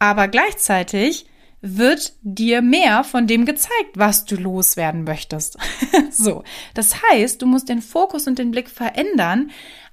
Aber 0.00 0.26
gleichzeitig 0.26 1.26
wird 1.60 2.14
dir 2.22 2.60
mehr 2.60 3.04
von 3.04 3.28
dem 3.28 3.46
gezeigt, 3.46 3.94
was 3.94 4.24
du 4.24 4.34
loswerden 4.34 5.04
möchtest. 5.04 5.56
so. 6.10 6.42
Das 6.74 7.00
heißt, 7.00 7.40
du 7.40 7.46
musst 7.46 7.68
den 7.68 7.80
Fokus 7.80 8.26
und 8.26 8.40
den 8.40 8.50
Blick 8.50 8.68
verändern, 8.68 9.52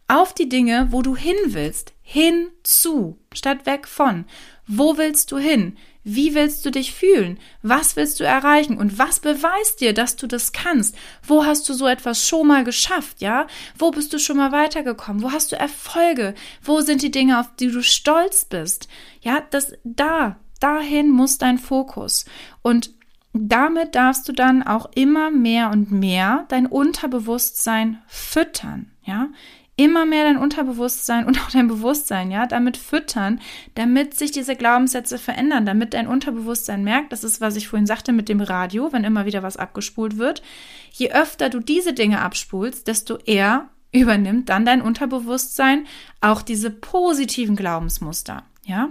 auf 0.09 0.33
die 0.33 0.49
Dinge, 0.49 0.87
wo 0.91 1.01
du 1.01 1.15
hin 1.15 1.37
willst. 1.45 1.93
Hinzu, 2.01 3.19
statt 3.33 3.65
weg 3.65 3.87
von. 3.87 4.25
Wo 4.67 4.97
willst 4.97 5.31
du 5.31 5.37
hin? 5.37 5.77
Wie 6.03 6.33
willst 6.33 6.65
du 6.65 6.71
dich 6.71 6.93
fühlen? 6.93 7.39
Was 7.61 7.95
willst 7.95 8.19
du 8.19 8.23
erreichen? 8.23 8.77
Und 8.77 8.97
was 8.97 9.19
beweist 9.19 9.81
dir, 9.81 9.93
dass 9.93 10.15
du 10.15 10.25
das 10.25 10.51
kannst? 10.51 10.95
Wo 11.21 11.45
hast 11.45 11.67
du 11.69 11.73
so 11.73 11.87
etwas 11.87 12.27
schon 12.27 12.47
mal 12.47 12.63
geschafft? 12.63 13.21
Ja? 13.21 13.47
Wo 13.77 13.91
bist 13.91 14.11
du 14.13 14.17
schon 14.17 14.37
mal 14.37 14.51
weitergekommen? 14.51 15.21
Wo 15.21 15.31
hast 15.31 15.51
du 15.51 15.55
Erfolge? 15.55 16.33
Wo 16.63 16.81
sind 16.81 17.01
die 17.01 17.11
Dinge, 17.11 17.39
auf 17.39 17.55
die 17.57 17.69
du 17.69 17.83
stolz 17.83 18.45
bist? 18.45 18.87
Ja, 19.21 19.43
das, 19.51 19.73
da, 19.83 20.37
dahin 20.59 21.09
muss 21.09 21.37
dein 21.37 21.59
Fokus. 21.59 22.25
Und 22.61 22.91
damit 23.33 23.93
darfst 23.95 24.27
du 24.27 24.33
dann 24.33 24.63
auch 24.63 24.89
immer 24.95 25.29
mehr 25.29 25.69
und 25.69 25.91
mehr 25.91 26.45
dein 26.49 26.65
Unterbewusstsein 26.65 28.01
füttern. 28.07 28.91
Ja, 29.03 29.29
immer 29.79 30.05
mehr 30.05 30.25
dein 30.25 30.37
Unterbewusstsein 30.37 31.25
und 31.25 31.39
auch 31.41 31.51
dein 31.51 31.69
Bewusstsein, 31.69 32.31
ja, 32.31 32.45
damit 32.45 32.75
füttern, 32.75 33.39
damit 33.75 34.13
sich 34.13 34.31
diese 34.31 34.57
Glaubenssätze 34.57 35.17
verändern, 35.17 35.65
damit 35.65 35.93
dein 35.93 36.07
Unterbewusstsein 36.07 36.83
merkt, 36.83 37.13
das 37.13 37.23
ist, 37.23 37.39
was 37.39 37.55
ich 37.55 37.69
vorhin 37.69 37.85
sagte 37.85 38.11
mit 38.11 38.27
dem 38.27 38.41
Radio, 38.41 38.91
wenn 38.91 39.05
immer 39.05 39.25
wieder 39.25 39.41
was 39.41 39.55
abgespult 39.55 40.17
wird. 40.17 40.43
Je 40.91 41.11
öfter 41.13 41.49
du 41.49 41.61
diese 41.61 41.93
Dinge 41.93 42.19
abspulst, 42.19 42.87
desto 42.87 43.19
eher 43.19 43.69
übernimmt 43.93 44.49
dann 44.49 44.65
dein 44.65 44.81
Unterbewusstsein 44.81 45.87
auch 46.19 46.41
diese 46.41 46.71
positiven 46.71 47.55
Glaubensmuster, 47.55 48.43
ja. 48.65 48.89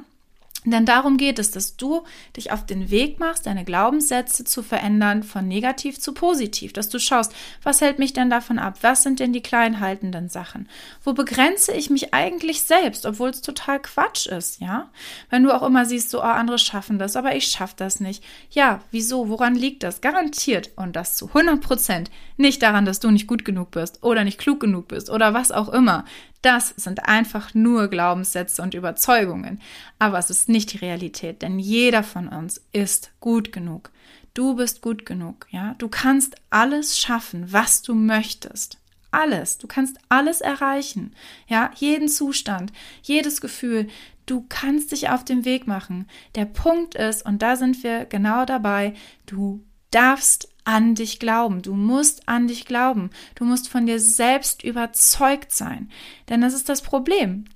Denn 0.65 0.85
darum 0.85 1.19
geht 1.19 1.39
es, 1.39 1.53
dass 1.53 1.77
du 1.77 2.03
dich 2.37 2.51
auf 2.51 2.67
den 2.67 2.91
Weg 2.91 3.21
machst, 3.21 3.47
deine 3.47 3.65
Glaubenssätze 3.65 4.43
zu 4.45 4.63
verändern 4.63 5.23
von 5.23 5.47
negativ 5.47 6.01
zu 6.01 6.13
positiv, 6.13 6.73
dass 6.73 6.89
du 6.89 6.99
schaust, 6.99 7.33
was 7.63 7.81
hält 7.81 8.01
mich 8.01 8.13
denn 8.13 8.29
davon 8.29 8.59
ab? 8.59 8.79
Was 8.83 9.05
sind 9.05 9.21
denn 9.21 9.33
die 9.33 9.41
kleinhaltenden 9.41 10.29
Sachen? 10.29 10.69
Wo 11.05 11.13
begrenze 11.13 11.73
ich 11.73 11.91
mich 11.91 12.13
eigentlich 12.13 12.63
selbst, 12.63 13.07
obwohl 13.07 13.31
es 13.31 13.41
total 13.41 13.81
Quatsch 13.81 14.27
ist, 14.27 14.61
ja? 14.61 14.91
Wenn 15.31 15.45
du 15.45 15.55
auch 15.55 15.63
immer 15.63 15.85
siehst, 15.85 16.11
so, 16.11 16.19
oh, 16.19 16.23
andere 16.23 16.59
schaffen 16.59 16.99
das, 16.99 17.15
aber 17.15 17.37
ich 17.37 17.47
schaffe 17.47 17.75
das 17.77 18.01
nicht. 18.01 18.25
Ja, 18.51 18.81
wieso? 18.91 19.29
Woran 19.29 19.55
liegt 19.55 19.85
das? 19.85 20.01
Garantiert 20.01 20.71
und 20.75 20.97
das 20.97 21.17
zu 21.17 21.29
100 21.29 21.61
Prozent. 21.61 22.11
Nicht 22.37 22.63
daran, 22.63 22.85
dass 22.85 23.01
du 23.01 23.11
nicht 23.11 23.29
gut 23.29 23.45
genug 23.45 23.71
bist 23.71 24.03
oder 24.03 24.25
nicht 24.25 24.39
klug 24.39 24.59
genug 24.61 24.89
bist 24.89 25.09
oder 25.09 25.35
was 25.35 25.53
auch 25.53 25.69
immer. 25.69 26.05
Das 26.43 26.69
sind 26.77 27.07
einfach 27.07 27.53
nur 27.55 27.89
Glaubenssätze 27.89 28.63
und 28.63 28.75
Überzeugungen. 28.75 29.61
Aber 29.99 30.19
es 30.19 30.31
ist 30.31 30.49
nicht 30.49 30.73
die 30.73 30.79
Realität, 30.79 31.43
denn 31.43 31.59
jeder 31.59 32.03
von 32.03 32.29
uns 32.29 32.61
ist 32.73 33.11
gut 33.21 33.51
genug. 33.53 33.91
Du 34.35 34.55
bist 34.55 34.83
gut 34.83 35.05
genug, 35.05 35.47
ja? 35.51 35.75
Du 35.79 35.89
kannst 35.89 36.37
alles 36.51 36.97
schaffen, 36.99 37.53
was 37.53 37.83
du 37.83 37.95
möchtest. 37.95 38.79
alles. 39.11 39.59
Du 39.59 39.67
kannst 39.67 39.99
alles 40.09 40.41
erreichen. 40.41 41.15
Ja, 41.47 41.71
jeden 41.77 42.09
Zustand, 42.09 42.73
jedes 43.03 43.41
Gefühl. 43.41 43.89
Du 44.27 44.45
kannst 44.49 44.93
dich 44.93 45.09
auf 45.09 45.25
den 45.25 45.45
Weg 45.45 45.67
machen. 45.67 46.07
Der 46.35 46.45
Punkt 46.45 46.95
ist, 46.95 47.25
und 47.25 47.41
da 47.41 47.57
sind 47.57 47.83
wir 47.83 48.05
genau 48.05 48.45
dabei, 48.45 48.95
du 49.27 49.65
darfst 49.91 50.49
an 50.69 50.95
dich 50.95 51.19
glauben. 51.19 51.63
Du 51.63 51.73
musst 51.73 52.29
an 52.29 52.47
dich 52.47 52.67
glauben. 52.67 53.09
Du 53.35 53.47
musst 53.47 53.71
von 53.71 53.87
dir 53.87 53.99
selbst 53.99 54.63
überzeugt 54.63 55.51
sein. 55.51 55.91
Denn 56.29 56.43
das 56.43 56.53
ist 56.53 56.69
das 56.69 56.83
Problem. 56.83 57.47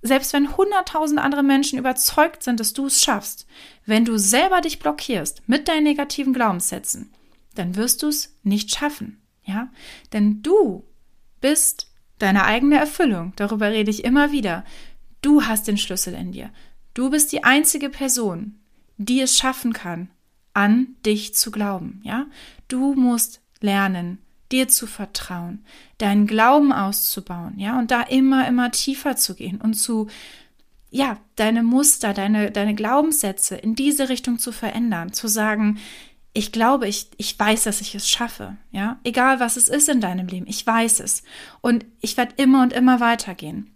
Selbst 0.00 0.32
wenn 0.32 0.56
hunderttausend 0.56 1.20
andere 1.20 1.42
Menschen 1.42 1.78
überzeugt 1.78 2.42
sind, 2.42 2.58
dass 2.60 2.72
du 2.72 2.86
es 2.86 3.02
schaffst, 3.02 3.46
wenn 3.84 4.06
du 4.06 4.16
selber 4.16 4.62
dich 4.62 4.78
blockierst 4.78 5.46
mit 5.46 5.68
deinen 5.68 5.84
negativen 5.84 6.32
Glaubenssätzen, 6.32 7.12
dann 7.54 7.76
wirst 7.76 8.02
du 8.02 8.08
es 8.08 8.34
nicht 8.42 8.74
schaffen. 8.74 9.20
Ja? 9.44 9.70
Denn 10.14 10.40
du 10.40 10.84
bist 11.42 11.92
deine 12.18 12.44
eigene 12.46 12.78
Erfüllung. 12.78 13.34
Darüber 13.36 13.72
rede 13.72 13.90
ich 13.90 14.04
immer 14.04 14.32
wieder. 14.32 14.64
Du 15.20 15.42
hast 15.42 15.68
den 15.68 15.76
Schlüssel 15.76 16.14
in 16.14 16.32
dir. 16.32 16.50
Du 16.94 17.10
bist 17.10 17.30
die 17.30 17.44
einzige 17.44 17.90
Person, 17.90 18.58
die 18.96 19.20
es 19.20 19.36
schaffen 19.36 19.74
kann, 19.74 20.08
an 20.54 20.96
dich 21.04 21.34
zu 21.34 21.50
glauben, 21.50 22.00
ja? 22.04 22.26
Du 22.68 22.94
musst 22.94 23.40
lernen, 23.60 24.18
dir 24.50 24.68
zu 24.68 24.86
vertrauen, 24.86 25.64
deinen 25.98 26.26
Glauben 26.26 26.72
auszubauen, 26.72 27.58
ja, 27.58 27.78
und 27.78 27.90
da 27.90 28.02
immer, 28.02 28.46
immer 28.48 28.70
tiefer 28.70 29.16
zu 29.16 29.34
gehen 29.34 29.60
und 29.60 29.74
zu, 29.74 30.08
ja, 30.90 31.18
deine 31.36 31.62
Muster, 31.62 32.14
deine, 32.14 32.50
deine 32.50 32.74
Glaubenssätze 32.74 33.56
in 33.56 33.74
diese 33.74 34.08
Richtung 34.08 34.38
zu 34.38 34.52
verändern, 34.52 35.12
zu 35.12 35.28
sagen, 35.28 35.78
ich 36.32 36.52
glaube, 36.52 36.88
ich, 36.88 37.10
ich 37.16 37.38
weiß, 37.38 37.64
dass 37.64 37.80
ich 37.80 37.94
es 37.94 38.08
schaffe, 38.08 38.56
ja, 38.70 38.98
egal 39.04 39.40
was 39.40 39.56
es 39.56 39.68
ist 39.68 39.88
in 39.88 40.00
deinem 40.00 40.28
Leben, 40.28 40.46
ich 40.46 40.66
weiß 40.66 41.00
es 41.00 41.22
und 41.60 41.84
ich 42.00 42.16
werde 42.16 42.34
immer 42.36 42.62
und 42.62 42.72
immer 42.72 43.00
weitergehen. 43.00 43.70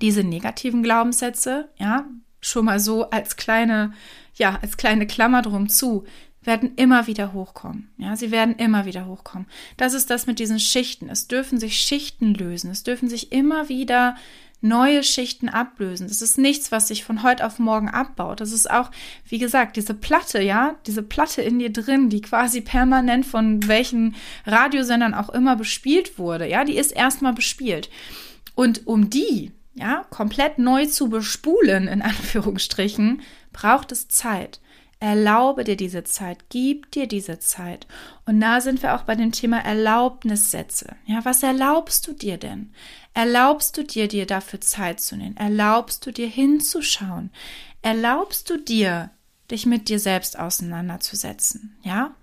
Diese 0.00 0.24
negativen 0.24 0.82
Glaubenssätze, 0.82 1.70
ja, 1.76 2.04
schon 2.44 2.66
mal 2.66 2.80
so 2.80 3.10
als 3.10 3.36
kleine 3.36 3.92
ja, 4.34 4.58
als 4.60 4.76
kleine 4.76 5.06
Klammer 5.06 5.42
drum 5.42 5.68
zu, 5.68 6.04
werden 6.42 6.72
immer 6.76 7.06
wieder 7.06 7.32
hochkommen. 7.32 7.88
Ja, 7.96 8.16
sie 8.16 8.30
werden 8.30 8.56
immer 8.56 8.84
wieder 8.84 9.06
hochkommen. 9.06 9.46
Das 9.76 9.94
ist 9.94 10.10
das 10.10 10.26
mit 10.26 10.38
diesen 10.38 10.60
Schichten. 10.60 11.08
Es 11.08 11.26
dürfen 11.26 11.58
sich 11.58 11.80
Schichten 11.80 12.34
lösen. 12.34 12.70
Es 12.70 12.82
dürfen 12.82 13.08
sich 13.08 13.32
immer 13.32 13.68
wieder 13.68 14.16
neue 14.60 15.02
Schichten 15.02 15.48
ablösen. 15.48 16.08
Das 16.08 16.22
ist 16.22 16.36
nichts, 16.36 16.72
was 16.72 16.88
sich 16.88 17.04
von 17.04 17.22
heute 17.22 17.46
auf 17.46 17.58
morgen 17.58 17.88
abbaut. 17.88 18.40
Das 18.40 18.52
ist 18.52 18.70
auch, 18.70 18.90
wie 19.28 19.38
gesagt, 19.38 19.76
diese 19.76 19.94
Platte, 19.94 20.42
ja, 20.42 20.74
diese 20.86 21.02
Platte 21.02 21.42
in 21.42 21.58
dir 21.58 21.70
drin, 21.70 22.10
die 22.10 22.20
quasi 22.20 22.60
permanent 22.60 23.24
von 23.26 23.66
welchen 23.68 24.14
Radiosendern 24.46 25.14
auch 25.14 25.30
immer 25.30 25.56
bespielt 25.56 26.18
wurde. 26.18 26.48
Ja, 26.48 26.64
die 26.64 26.76
ist 26.76 26.92
erstmal 26.92 27.32
bespielt. 27.32 27.90
Und 28.54 28.86
um 28.86 29.10
die, 29.10 29.52
ja, 29.74 30.04
komplett 30.10 30.58
neu 30.58 30.86
zu 30.86 31.08
bespulen, 31.08 31.88
in 31.88 32.02
Anführungsstrichen, 32.02 33.22
braucht 33.52 33.92
es 33.92 34.08
Zeit. 34.08 34.60
Erlaube 35.00 35.64
dir 35.64 35.76
diese 35.76 36.04
Zeit, 36.04 36.44
gib 36.48 36.90
dir 36.92 37.06
diese 37.06 37.38
Zeit. 37.38 37.86
Und 38.24 38.40
da 38.40 38.60
sind 38.60 38.82
wir 38.82 38.94
auch 38.94 39.02
bei 39.02 39.16
dem 39.16 39.32
Thema 39.32 39.58
Erlaubnissätze. 39.58 40.96
Ja, 41.04 41.24
was 41.24 41.42
erlaubst 41.42 42.06
du 42.06 42.12
dir 42.12 42.38
denn? 42.38 42.72
Erlaubst 43.12 43.76
du 43.76 43.84
dir, 43.84 44.08
dir 44.08 44.26
dafür 44.26 44.60
Zeit 44.60 45.00
zu 45.00 45.16
nehmen? 45.16 45.36
Erlaubst 45.36 46.06
du 46.06 46.12
dir 46.12 46.28
hinzuschauen? 46.28 47.30
Erlaubst 47.82 48.48
du 48.48 48.56
dir, 48.56 49.10
dich 49.50 49.66
mit 49.66 49.88
dir 49.88 49.98
selbst 49.98 50.38
auseinanderzusetzen? 50.38 51.76
Ja? 51.82 52.14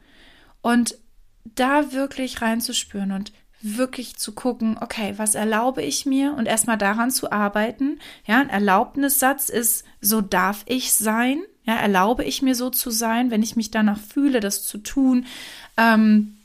Und 0.62 0.98
da 1.44 1.92
wirklich 1.92 2.42
reinzuspüren 2.42 3.12
und 3.12 3.32
wirklich 3.62 4.16
zu 4.16 4.34
gucken, 4.34 4.78
okay, 4.80 5.14
was 5.18 5.36
erlaube 5.36 5.82
ich 5.82 6.06
mir 6.06 6.34
und 6.38 6.46
erstmal 6.46 6.78
daran 6.78 7.12
zu 7.12 7.32
arbeiten. 7.32 8.00
Ja, 8.26 8.40
ein 8.40 8.50
Erlaubnissatz 8.50 9.50
ist, 9.50 9.86
so 10.00 10.22
darf 10.22 10.64
ich 10.66 10.94
sein. 10.94 11.44
Ja, 11.64 11.76
erlaube 11.76 12.24
ich 12.24 12.42
mir 12.42 12.56
so 12.56 12.70
zu 12.70 12.90
sein, 12.90 13.30
wenn 13.30 13.44
ich 13.44 13.56
mich 13.56 13.70
danach 13.70 14.00
fühle, 14.00 14.40
das 14.40 14.66
zu 14.66 14.80
tun. 14.80 15.26
Ähm, 15.78 16.38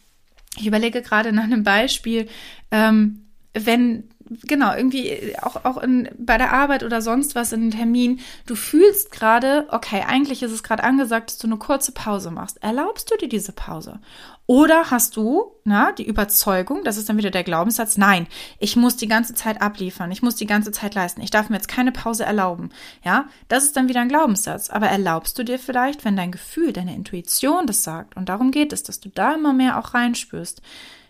ich 0.59 0.67
überlege 0.67 1.03
gerade 1.03 1.33
nach 1.33 1.45
einem 1.45 1.65
Beispiel, 1.65 2.29
ähm, 2.71 3.27
wenn 3.55 4.05
genau, 4.45 4.75
irgendwie 4.75 5.35
auch, 5.43 5.65
auch 5.65 5.79
in, 5.79 6.09
bei 6.19 6.39
der 6.39 6.53
Arbeit 6.53 6.83
oder 6.83 7.03
sonst 7.03 7.35
was 7.35 7.53
in 7.53 7.63
einem 7.63 7.71
Termin, 7.71 8.21
du 8.47 8.55
fühlst 8.55 9.13
gerade, 9.13 9.67
okay, 9.71 10.03
eigentlich 10.07 10.43
ist 10.43 10.53
es 10.53 10.63
gerade 10.63 10.85
angesagt, 10.85 11.31
dass 11.31 11.39
du 11.39 11.47
eine 11.47 11.57
kurze 11.57 11.93
Pause 11.93 12.31
machst. 12.31 12.63
Erlaubst 12.63 13.11
du 13.11 13.17
dir 13.17 13.29
diese 13.29 13.53
Pause? 13.53 14.01
Oder 14.49 14.91
hast 14.93 15.17
du, 15.17 15.53
na, 15.65 15.91
die 15.91 16.07
Überzeugung, 16.07 16.85
das 16.85 16.97
ist 16.97 17.09
dann 17.09 17.17
wieder 17.17 17.33
der 17.33 17.43
Glaubenssatz, 17.43 17.97
nein, 17.97 18.29
ich 18.61 18.77
muss 18.77 18.97
die 18.97 19.09
ganze 19.09 19.35
Zeit 19.35 19.61
abliefern, 19.61 20.13
ich 20.13 20.23
muss 20.23 20.37
die 20.37 20.47
ganze 20.47 20.71
Zeit 20.71 20.95
leisten, 20.95 21.21
ich 21.21 21.31
darf 21.31 21.51
mir 21.51 21.57
jetzt 21.57 21.67
keine 21.67 21.91
Pause 21.91 22.25
erlauben. 22.25 22.71
Ja, 23.05 23.27
das 23.49 23.65
ist 23.65 23.77
dann 23.77 23.89
wieder 23.89 24.01
ein 24.01 24.09
Glaubenssatz. 24.09 24.71
Aber 24.71 24.87
erlaubst 24.87 25.37
du 25.39 25.43
dir 25.43 25.59
vielleicht, 25.59 26.05
wenn 26.05 26.17
dein 26.17 26.31
Gefühl, 26.31 26.73
deine 26.73 26.95
Intuition 26.95 27.67
das 27.67 27.83
sagt, 27.83 28.17
und 28.17 28.29
darum 28.29 28.53
geht 28.53 28.73
es, 28.73 28.85
dass 28.85 29.01
du 29.01 29.09
da 29.09 29.35
immer 29.35 29.53
mehr 29.53 29.79
auch 29.79 29.95
reinspürst, 29.95 30.63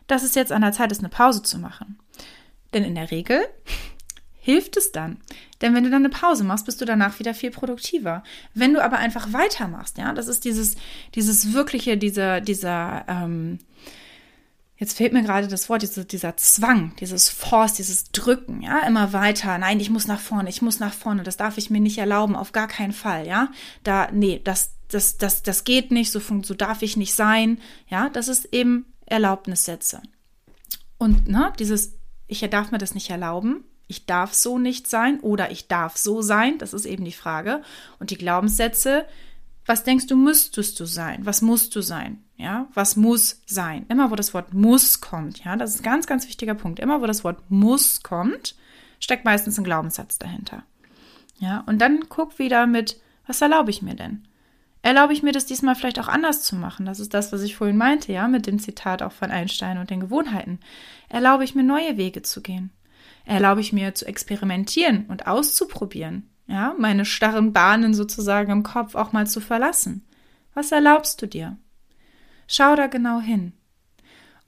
dass 0.07 0.23
es 0.23 0.35
jetzt 0.35 0.53
an 0.53 0.63
der 0.63 0.73
Zeit 0.73 0.93
ist, 0.93 1.01
eine 1.01 1.09
Pause 1.09 1.43
zu 1.43 1.59
machen. 1.59 1.99
Denn 2.77 2.85
in 2.85 2.95
der 2.95 3.11
Regel 3.11 3.41
hilft 4.35 4.77
es 4.77 4.93
dann. 4.93 5.17
Denn 5.63 5.75
wenn 5.75 5.85
du 5.85 5.89
dann 5.89 6.05
eine 6.05 6.11
Pause 6.11 6.45
machst, 6.45 6.67
bist 6.67 6.79
du 6.79 6.85
danach 6.85 7.19
wieder 7.19 7.33
viel 7.33 7.51
produktiver. 7.51 8.23
Wenn 8.53 8.75
du 8.75 8.85
aber 8.85 8.99
einfach 8.99 9.33
weitermachst, 9.33 9.97
ja, 9.97 10.13
das 10.13 10.29
ist 10.29 10.45
dieses, 10.45 10.75
dieses 11.15 11.55
wirkliche, 11.55 11.97
dieser, 11.97 12.43
dieser, 12.43 13.07
ähm, 13.09 13.61
jetzt 14.77 14.99
fehlt 14.99 15.15
mir 15.15 15.23
gerade 15.23 15.49
das 15.49 15.71
Wort, 15.71 15.81
diese, 15.81 16.05
dieser 16.05 16.37
Zwang, 16.37 16.95
dieses 17.01 17.31
Force, 17.31 17.73
dieses 17.73 18.13
Drücken, 18.13 18.61
ja, 18.61 18.81
immer 18.81 19.15
weiter. 19.15 19.57
Nein, 19.57 19.81
ich 19.81 19.89
muss 19.89 20.07
nach 20.07 20.21
vorne, 20.21 20.51
ich 20.51 20.61
muss 20.61 20.79
nach 20.79 20.93
vorne, 20.93 21.23
das 21.23 21.39
darf 21.39 21.57
ich 21.57 21.71
mir 21.71 21.81
nicht 21.81 21.97
erlauben, 21.97 22.37
auf 22.37 22.53
gar 22.53 22.69
keinen 22.69 22.93
Fall, 22.93 23.27
ja. 23.27 23.49
Da, 23.85 24.11
nee, 24.13 24.39
das, 24.45 24.73
das, 24.89 25.17
das, 25.17 25.43
das 25.43 25.65
geht 25.65 25.93
nicht, 25.93 26.13
so, 26.13 26.21
so 26.21 26.53
darf 26.53 26.83
ich 26.83 26.99
nicht 26.99 27.15
sein, 27.15 27.59
ja, 27.89 28.11
das 28.11 28.29
ist 28.29 28.53
eben 28.53 28.85
Erlaubnissätze. 29.07 30.03
Und, 30.99 31.27
ne, 31.27 31.55
dieses 31.59 31.96
ich 32.29 32.41
darf 32.51 32.71
mir 32.71 32.79
das 32.79 32.95
nicht 32.95 33.11
erlauben, 33.11 33.65
ich 33.89 34.07
darf 34.07 34.35
so 34.35 34.59
nicht 34.59 34.89
sein 34.89 35.21
oder 35.21 35.51
ich 35.51 35.69
darf 35.69 35.97
so 35.97 36.23
sein, 36.23 36.59
das 36.59 36.75
ist 36.75 36.87
eben 36.87 37.05
die 37.05 37.13
Frage. 37.13 37.63
Und 37.99 38.11
die 38.11 38.19
Glaubenssätze, 38.19 39.07
was 39.65 39.85
denkst 39.85 40.07
du, 40.07 40.17
müsstest 40.17 40.79
du 40.81 40.87
sein? 40.87 41.25
Was 41.25 41.43
musst 41.43 41.75
du 41.77 41.81
sein? 41.81 42.23
Ja, 42.37 42.69
was 42.75 42.97
muss 42.97 43.41
sein? 43.47 43.87
Immer 43.89 44.11
wo 44.11 44.15
das 44.15 44.35
Wort 44.35 44.53
muss 44.53 45.01
kommt, 45.01 45.45
ja, 45.45 45.57
das 45.57 45.75
ist 45.75 45.81
ein 45.81 45.85
ganz, 45.85 46.07
ganz 46.07 46.27
wichtiger 46.29 46.55
Punkt. 46.55 46.81
Immer 46.81 47.01
wo 47.01 47.07
das 47.07 47.25
Wort 47.25 47.39
muss 47.49 48.03
kommt, 48.03 48.57
steckt 49.01 49.25
meistens 49.25 49.59
ein 49.59 49.65
Glaubenssatz 49.65 50.19
dahinter. 50.19 50.65
Ja, 51.39 51.63
und 51.67 51.79
dann 51.81 52.09
guck 52.09 52.39
wieder 52.39 52.67
mit, 52.67 53.01
was 53.27 53.41
erlaube 53.41 53.71
ich 53.71 53.83
mir 53.83 53.95
denn? 53.95 54.27
Erlaube 54.87 55.13
ich 55.13 55.25
mir 55.25 55.33
das 55.33 55.47
diesmal 55.47 55.75
vielleicht 55.75 55.99
auch 55.99 56.07
anders 56.07 56.43
zu 56.43 56.55
machen? 56.55 56.87
Das 56.87 57.01
ist 57.01 57.13
das, 57.13 57.33
was 57.33 57.43
ich 57.43 57.57
vorhin 57.57 57.77
meinte, 57.77 58.13
ja, 58.13 58.29
mit 58.29 58.47
dem 58.47 58.61
Zitat 58.61 59.03
auch 59.03 59.11
von 59.11 59.33
Einstein 59.33 59.79
und 59.79 59.91
den 59.91 59.99
Gewohnheiten. 59.99 60.61
Erlaube 61.09 61.43
ich 61.43 61.57
mir 61.57 61.65
neue 61.65 61.97
Wege 61.97 62.23
zu 62.23 62.41
gehen? 62.41 62.71
Erlaube 63.25 63.61
ich 63.61 63.73
mir 63.73 63.97
zu 63.97 64.07
experimentieren 64.07 65.07
und 65.09 65.27
auszuprobieren? 65.27 66.31
Ja, 66.47 66.73
meine 66.79 67.05
starren 67.05 67.53
Bahnen 67.53 67.95
sozusagen 67.95 68.53
im 68.53 68.63
Kopf 68.63 68.95
auch 68.95 69.11
mal 69.11 69.27
zu 69.27 69.41
verlassen. 69.41 70.07
Was 70.55 70.71
erlaubst 70.71 71.21
du 71.21 71.27
dir? 71.27 71.57
Schau 72.47 72.77
da 72.77 72.87
genau 72.87 73.19
hin. 73.19 73.55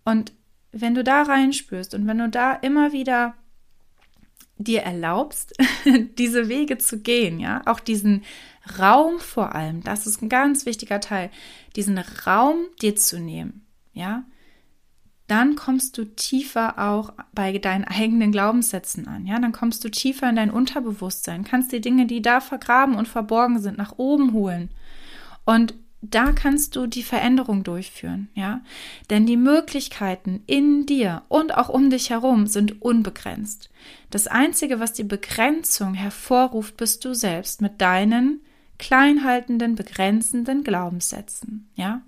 Und 0.05 0.33
wenn 0.71 0.95
du 0.95 1.03
da 1.03 1.23
reinspürst 1.23 1.95
und 1.95 2.07
wenn 2.07 2.19
du 2.19 2.29
da 2.29 2.53
immer 2.53 2.93
wieder 2.93 3.35
dir 4.59 4.83
erlaubst, 4.83 5.55
diese 6.19 6.49
Wege 6.49 6.79
zu 6.79 7.01
gehen, 7.01 7.39
ja, 7.39 7.63
auch 7.67 7.81
diesen 7.81 8.25
Raum 8.79 9.19
vor 9.19 9.55
allem, 9.55 9.83
das 9.83 10.07
ist 10.07 10.23
ein 10.23 10.29
ganz 10.29 10.67
wichtiger 10.67 11.01
Teil, 11.01 11.31
diesen 11.77 11.99
Raum 11.99 12.57
dir 12.83 12.97
zu 12.97 13.19
nehmen, 13.19 13.67
ja, 13.93 14.25
dann 15.27 15.57
kommst 15.57 15.99
du 15.99 16.05
tiefer 16.05 16.79
auch 16.79 17.13
bei 17.33 17.59
deinen 17.59 17.85
eigenen 17.85 18.33
Glaubenssätzen 18.33 19.07
an, 19.07 19.27
ja, 19.27 19.39
dann 19.39 19.53
kommst 19.53 19.85
du 19.85 19.91
tiefer 19.91 20.29
in 20.29 20.37
dein 20.37 20.51
Unterbewusstsein, 20.51 21.45
kannst 21.45 21.73
die 21.73 21.81
Dinge, 21.81 22.07
die 22.07 22.23
da 22.23 22.41
vergraben 22.41 22.95
und 22.95 23.09
verborgen 23.09 23.61
sind, 23.61 23.79
nach 23.79 23.99
oben 23.99 24.33
holen. 24.33 24.71
Und 25.45 25.75
da 26.01 26.33
kannst 26.33 26.77
du 26.77 26.87
die 26.87 27.03
Veränderung 27.03 27.65
durchführen, 27.65 28.29
ja? 28.35 28.61
Denn 29.11 29.27
die 29.27 29.37
Möglichkeiten 29.37 30.43
in 30.47 30.87
dir 30.87 31.23
und 31.29 31.55
auch 31.57 31.69
um 31.69 31.91
dich 31.91 32.11
herum 32.11 32.47
sind 32.47 32.81
unbegrenzt. 32.83 33.71
Das 34.11 34.29
einzige, 34.29 34.79
was 34.79 34.93
die 34.93 35.05
Begrenzung 35.05 35.95
hervorruft, 35.95 36.77
bist 36.77 37.05
du 37.05 37.15
selbst 37.15 37.63
mit 37.63 37.81
deinen 37.81 38.41
kleinhaltenden, 38.79 39.75
begrenzenden 39.75 40.63
Glaubenssätzen, 40.63 41.69
ja? 41.75 42.03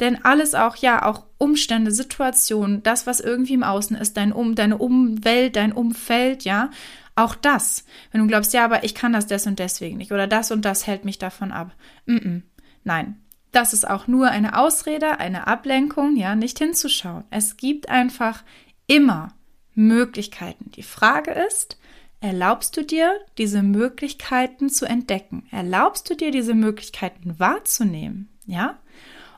Denn 0.00 0.24
alles 0.24 0.56
auch, 0.56 0.74
ja, 0.74 1.04
auch 1.04 1.24
Umstände, 1.38 1.92
Situationen, 1.92 2.82
das, 2.82 3.06
was 3.06 3.20
irgendwie 3.20 3.54
im 3.54 3.62
Außen 3.62 3.96
ist, 3.96 4.16
dein 4.16 4.32
um, 4.32 4.56
deine 4.56 4.78
Umwelt, 4.78 5.54
dein 5.54 5.72
Umfeld, 5.72 6.42
ja? 6.42 6.70
Auch 7.14 7.36
das. 7.36 7.84
Wenn 8.10 8.20
du 8.20 8.26
glaubst, 8.26 8.52
ja, 8.52 8.64
aber 8.64 8.82
ich 8.82 8.96
kann 8.96 9.12
das 9.12 9.28
des 9.28 9.46
und 9.46 9.60
deswegen 9.60 9.96
nicht 9.96 10.10
oder 10.10 10.26
das 10.26 10.50
und 10.50 10.64
das 10.64 10.88
hält 10.88 11.04
mich 11.04 11.18
davon 11.18 11.52
ab. 11.52 11.74
Mm 12.06 12.16
-mm. 12.16 12.42
Nein, 12.84 13.16
das 13.52 13.72
ist 13.72 13.88
auch 13.88 14.06
nur 14.06 14.28
eine 14.28 14.58
Ausrede, 14.58 15.18
eine 15.18 15.46
Ablenkung, 15.46 16.16
ja, 16.16 16.34
nicht 16.34 16.58
hinzuschauen. 16.58 17.24
Es 17.30 17.56
gibt 17.56 17.88
einfach 17.88 18.42
immer 18.86 19.34
Möglichkeiten. 19.74 20.70
Die 20.72 20.82
Frage 20.82 21.30
ist, 21.30 21.78
erlaubst 22.20 22.76
du 22.76 22.84
dir, 22.84 23.12
diese 23.38 23.62
Möglichkeiten 23.62 24.68
zu 24.68 24.86
entdecken? 24.86 25.46
Erlaubst 25.50 26.10
du 26.10 26.14
dir, 26.14 26.30
diese 26.30 26.54
Möglichkeiten 26.54 27.38
wahrzunehmen? 27.38 28.28
Ja? 28.46 28.78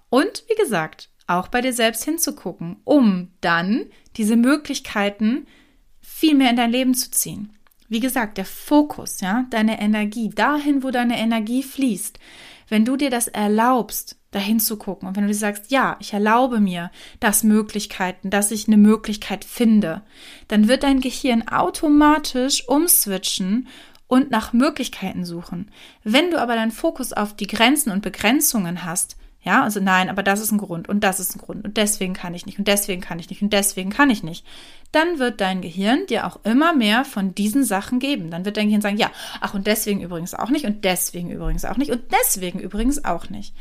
Und 0.08 0.44
wie 0.48 0.60
gesagt, 0.60 1.10
auch 1.26 1.48
bei 1.48 1.60
dir 1.60 1.72
selbst 1.72 2.04
hinzugucken, 2.04 2.78
um 2.84 3.28
dann 3.40 3.86
diese 4.16 4.36
Möglichkeiten 4.36 5.46
viel 6.00 6.34
mehr 6.34 6.50
in 6.50 6.56
dein 6.56 6.72
Leben 6.72 6.94
zu 6.94 7.10
ziehen. 7.10 7.52
Wie 7.88 8.00
gesagt, 8.00 8.38
der 8.38 8.44
Fokus, 8.44 9.20
ja, 9.20 9.46
deine 9.50 9.80
Energie, 9.80 10.30
dahin, 10.30 10.82
wo 10.82 10.90
deine 10.90 11.18
Energie 11.18 11.62
fließt. 11.62 12.18
Wenn 12.70 12.86
du 12.86 12.96
dir 12.96 13.10
das 13.10 13.28
erlaubst, 13.28 14.16
dahin 14.30 14.60
zu 14.60 14.76
gucken 14.76 15.08
und 15.08 15.16
wenn 15.16 15.24
du 15.24 15.28
dir 15.28 15.34
sagst, 15.34 15.70
ja, 15.72 15.96
ich 15.98 16.12
erlaube 16.12 16.60
mir 16.60 16.90
das 17.18 17.42
Möglichkeiten, 17.42 18.30
dass 18.30 18.52
ich 18.52 18.68
eine 18.68 18.76
Möglichkeit 18.76 19.44
finde, 19.44 20.02
dann 20.48 20.68
wird 20.68 20.84
dein 20.84 21.00
Gehirn 21.00 21.48
automatisch 21.48 22.66
umswitchen 22.68 23.66
und 24.06 24.30
nach 24.30 24.52
Möglichkeiten 24.52 25.24
suchen. 25.24 25.70
Wenn 26.04 26.30
du 26.30 26.40
aber 26.40 26.54
deinen 26.54 26.70
Fokus 26.70 27.12
auf 27.12 27.34
die 27.34 27.48
Grenzen 27.48 27.90
und 27.90 28.02
Begrenzungen 28.02 28.84
hast, 28.84 29.16
ja, 29.42 29.62
also 29.62 29.80
nein, 29.80 30.10
aber 30.10 30.22
das 30.22 30.40
ist 30.40 30.52
ein 30.52 30.58
Grund 30.58 30.88
und 30.88 31.02
das 31.02 31.18
ist 31.18 31.34
ein 31.34 31.38
Grund 31.38 31.64
und 31.64 31.76
deswegen 31.78 32.12
kann 32.12 32.34
ich 32.34 32.44
nicht 32.44 32.58
und 32.58 32.68
deswegen 32.68 33.00
kann 33.00 33.18
ich 33.18 33.30
nicht 33.30 33.40
und 33.40 33.52
deswegen 33.52 33.88
kann 33.88 34.10
ich 34.10 34.22
nicht. 34.22 34.44
Dann 34.92 35.18
wird 35.18 35.40
dein 35.40 35.62
Gehirn 35.62 36.06
dir 36.06 36.26
auch 36.26 36.40
immer 36.44 36.74
mehr 36.74 37.06
von 37.06 37.34
diesen 37.34 37.64
Sachen 37.64 38.00
geben. 38.00 38.30
Dann 38.30 38.44
wird 38.44 38.58
dein 38.58 38.66
Gehirn 38.66 38.82
sagen, 38.82 38.98
ja, 38.98 39.10
ach 39.40 39.54
und 39.54 39.66
deswegen 39.66 40.02
übrigens 40.02 40.34
auch 40.34 40.50
nicht 40.50 40.66
und 40.66 40.84
deswegen 40.84 41.30
übrigens 41.30 41.64
auch 41.64 41.78
nicht 41.78 41.90
und 41.90 42.02
deswegen 42.12 42.58
übrigens 42.58 43.04
auch 43.04 43.30
nicht. 43.30 43.54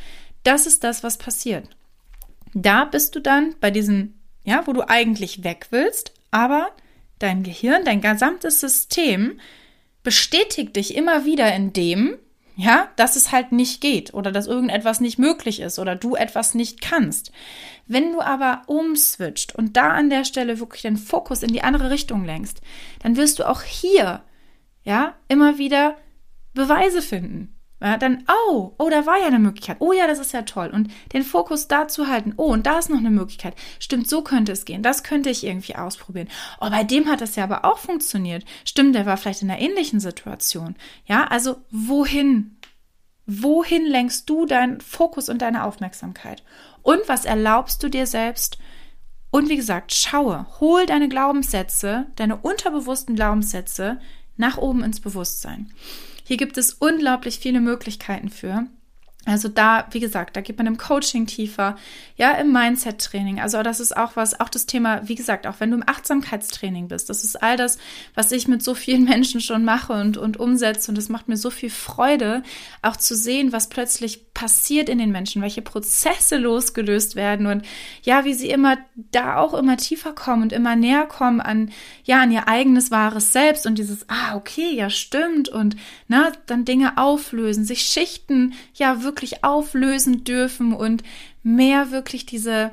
Das 0.43 0.65
ist 0.65 0.83
das, 0.83 1.01
was 1.03 1.17
passiert. 1.17 1.69
Da 2.53 2.83
bist 2.83 3.15
du 3.15 3.21
dann 3.21 3.55
bei 3.61 3.71
diesem, 3.71 4.15
ja, 4.43 4.63
wo 4.65 4.73
du 4.73 4.87
eigentlich 4.89 5.45
weg 5.45 5.67
willst, 5.69 6.13
aber 6.31 6.71
dein 7.19 7.43
Gehirn, 7.43 7.85
dein 7.85 8.01
gesamtes 8.01 8.59
System 8.59 9.39
bestätigt 10.03 10.75
dich 10.75 10.95
immer 10.95 11.23
wieder 11.23 11.53
in 11.53 11.71
dem, 11.71 12.17
ja, 12.59 12.89
dass 12.97 13.15
es 13.15 13.31
halt 13.31 13.53
nicht 13.53 13.79
geht 13.79 14.13
oder 14.13 14.33
dass 14.33 14.45
irgendetwas 14.45 14.99
nicht 14.99 15.17
möglich 15.17 15.61
ist 15.61 15.79
oder 15.79 15.95
du 15.95 16.15
etwas 16.15 16.55
nicht 16.55 16.81
kannst. 16.81 17.31
Wenn 17.87 18.11
du 18.11 18.19
aber 18.19 18.63
umswitcht 18.67 19.55
und 19.55 19.77
da 19.77 19.91
an 19.91 20.09
der 20.09 20.25
Stelle 20.25 20.59
wirklich 20.59 20.81
den 20.81 20.97
Fokus 20.97 21.41
in 21.41 21.53
die 21.53 21.63
andere 21.63 21.89
Richtung 21.89 22.25
lenkst, 22.25 22.59
dann 23.01 23.15
wirst 23.15 23.39
du 23.39 23.47
auch 23.47 23.61
hier, 23.61 24.23
ja, 24.83 25.15
immer 25.29 25.57
wieder 25.57 25.95
Beweise 26.53 27.01
finden. 27.01 27.57
Ja, 27.81 27.97
dann, 27.97 28.25
oh, 28.49 28.73
oh, 28.77 28.89
da 28.89 29.05
war 29.05 29.19
ja 29.19 29.27
eine 29.27 29.39
Möglichkeit. 29.39 29.77
Oh 29.79 29.93
ja, 29.93 30.05
das 30.05 30.19
ist 30.19 30.33
ja 30.33 30.41
toll. 30.41 30.69
Und 30.69 30.91
den 31.13 31.23
Fokus 31.23 31.69
da 31.69 31.87
zu 31.87 32.07
halten. 32.07 32.33
Oh, 32.35 32.51
und 32.51 32.65
da 32.65 32.79
ist 32.79 32.89
noch 32.89 32.97
eine 32.97 33.09
Möglichkeit. 33.09 33.55
Stimmt, 33.79 34.09
so 34.09 34.21
könnte 34.21 34.51
es 34.51 34.65
gehen. 34.65 34.83
Das 34.83 35.03
könnte 35.03 35.29
ich 35.29 35.45
irgendwie 35.45 35.75
ausprobieren. 35.75 36.27
Oh, 36.59 36.69
bei 36.69 36.83
dem 36.83 37.07
hat 37.07 37.21
das 37.21 37.37
ja 37.37 37.45
aber 37.45 37.63
auch 37.63 37.77
funktioniert. 37.77 38.43
Stimmt, 38.65 38.95
der 38.95 39.05
war 39.05 39.15
vielleicht 39.15 39.43
in 39.43 39.49
einer 39.49 39.61
ähnlichen 39.61 40.01
Situation. 40.01 40.75
Ja, 41.05 41.25
also 41.27 41.57
wohin? 41.71 42.57
Wohin 43.25 43.85
lenkst 43.85 44.29
du 44.29 44.45
deinen 44.45 44.81
Fokus 44.81 45.29
und 45.29 45.41
deine 45.41 45.63
Aufmerksamkeit? 45.63 46.43
Und 46.81 46.99
was 47.07 47.23
erlaubst 47.23 47.81
du 47.83 47.87
dir 47.87 48.07
selbst? 48.07 48.57
Und 49.31 49.47
wie 49.47 49.55
gesagt, 49.55 49.93
schaue, 49.93 50.47
hol 50.59 50.85
deine 50.85 51.07
Glaubenssätze, 51.07 52.07
deine 52.15 52.37
unterbewussten 52.37 53.15
Glaubenssätze 53.15 53.99
nach 54.37 54.57
oben 54.57 54.83
ins 54.83 54.99
Bewusstsein. 54.99 55.71
Hier 56.29 56.37
gibt 56.37 56.59
es 56.59 56.73
unglaublich 56.73 57.39
viele 57.39 57.59
Möglichkeiten 57.59 58.29
für. 58.29 58.67
Also 59.29 59.47
da, 59.47 59.85
wie 59.91 59.99
gesagt, 59.99 60.35
da 60.35 60.41
geht 60.41 60.57
man 60.57 60.65
im 60.65 60.77
Coaching 60.77 61.27
tiefer, 61.27 61.77
ja, 62.15 62.31
im 62.31 62.51
Mindset-Training. 62.51 63.39
Also 63.39 63.61
das 63.61 63.79
ist 63.79 63.95
auch 63.95 64.15
was, 64.15 64.39
auch 64.39 64.49
das 64.49 64.65
Thema, 64.65 65.07
wie 65.07 65.15
gesagt, 65.15 65.45
auch 65.45 65.59
wenn 65.59 65.69
du 65.69 65.77
im 65.77 65.87
Achtsamkeitstraining 65.87 66.87
bist, 66.87 67.09
das 67.09 67.23
ist 67.23 67.41
all 67.41 67.55
das, 67.55 67.77
was 68.15 68.31
ich 68.31 68.47
mit 68.47 68.63
so 68.63 68.73
vielen 68.73 69.03
Menschen 69.09 69.39
schon 69.39 69.63
mache 69.63 69.93
und, 69.93 70.17
und 70.17 70.37
umsetze. 70.37 70.91
Und 70.91 70.97
es 70.97 71.09
macht 71.09 71.27
mir 71.27 71.37
so 71.37 71.51
viel 71.51 71.69
Freude, 71.69 72.41
auch 72.81 72.97
zu 72.97 73.15
sehen, 73.15 73.51
was 73.51 73.69
plötzlich 73.69 74.33
passiert 74.33 74.89
in 74.89 74.97
den 74.97 75.11
Menschen, 75.11 75.41
welche 75.41 75.61
Prozesse 75.61 76.37
losgelöst 76.37 77.15
werden 77.15 77.45
und 77.45 77.65
ja, 78.03 78.25
wie 78.25 78.33
sie 78.33 78.49
immer 78.49 78.77
da 78.95 79.35
auch 79.35 79.53
immer 79.53 79.75
tiefer 79.77 80.13
kommen 80.13 80.43
und 80.43 80.53
immer 80.53 80.75
näher 80.75 81.05
kommen 81.05 81.41
an, 81.41 81.71
ja, 82.03 82.21
an 82.21 82.31
ihr 82.31 82.47
eigenes 82.47 82.89
wahres 82.89 83.33
Selbst 83.33 83.67
und 83.67 83.77
dieses, 83.77 84.07
ah, 84.07 84.35
okay, 84.35 84.73
ja, 84.73 84.89
stimmt 84.89 85.49
und, 85.49 85.75
na, 86.07 86.31
dann 86.45 86.65
Dinge 86.65 86.97
auflösen, 86.97 87.65
sich 87.65 87.81
Schichten, 87.81 88.53
ja, 88.73 89.03
wirklich 89.03 89.18
wirklich 89.19 89.43
auflösen 89.43 90.23
dürfen 90.23 90.73
und 90.73 91.03
mehr 91.43 91.91
wirklich 91.91 92.25
diese, 92.25 92.71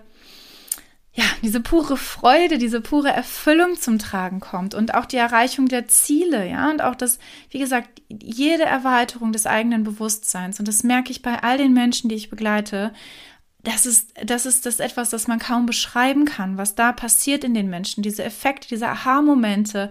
ja, 1.12 1.24
diese 1.42 1.60
pure 1.60 1.96
Freude, 1.96 2.58
diese 2.58 2.80
pure 2.80 3.08
Erfüllung 3.08 3.74
zum 3.74 3.98
Tragen 3.98 4.38
kommt 4.38 4.74
und 4.74 4.94
auch 4.94 5.06
die 5.06 5.16
Erreichung 5.16 5.66
der 5.66 5.88
Ziele, 5.88 6.48
ja, 6.48 6.70
und 6.70 6.82
auch 6.82 6.94
das, 6.94 7.18
wie 7.50 7.58
gesagt, 7.58 8.00
jede 8.08 8.62
Erweiterung 8.64 9.32
des 9.32 9.46
eigenen 9.46 9.82
Bewusstseins. 9.82 10.60
Und 10.60 10.68
das 10.68 10.84
merke 10.84 11.10
ich 11.10 11.20
bei 11.20 11.42
all 11.42 11.58
den 11.58 11.72
Menschen, 11.72 12.08
die 12.08 12.14
ich 12.14 12.30
begleite. 12.30 12.92
Das 13.64 13.84
ist, 13.84 14.14
das 14.24 14.46
ist 14.46 14.66
das 14.66 14.78
etwas, 14.78 15.10
das 15.10 15.26
man 15.26 15.40
kaum 15.40 15.66
beschreiben 15.66 16.26
kann, 16.26 16.56
was 16.58 16.76
da 16.76 16.92
passiert 16.92 17.42
in 17.42 17.54
den 17.54 17.68
Menschen, 17.68 18.04
diese 18.04 18.22
Effekte, 18.22 18.68
diese 18.68 18.88
Aha-Momente. 18.88 19.90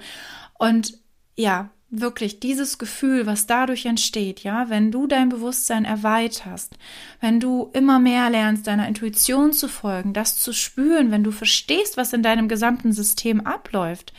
Und 0.58 0.98
ja, 1.36 1.70
wirklich 1.90 2.40
dieses 2.40 2.78
Gefühl, 2.78 3.26
was 3.26 3.48
dadurch 3.48 3.86
entsteht, 3.86 4.42
ja, 4.42 4.70
wenn 4.70 4.92
du 4.92 5.08
dein 5.08 5.30
Bewusstsein 5.30 5.86
erweiterst, 5.86 6.78
wenn 7.22 7.40
du 7.40 7.70
immer 7.74 8.00
mehr 8.00 8.30
lernst, 8.30 8.68
deiner 8.68 8.88
Intuition 8.88 9.54
zu 9.54 9.68
folgen, 9.68 10.14
das 10.14 10.38
zu 10.38 10.52
spüren, 10.52 11.12
wenn 11.12 11.24
du 11.24 11.32
verstehst, 11.32 11.98
was 11.98 12.14
in 12.14 12.24
deinem 12.24 12.48
gesamten 12.48 12.92
System 12.92 13.42
abläuft 13.42 14.14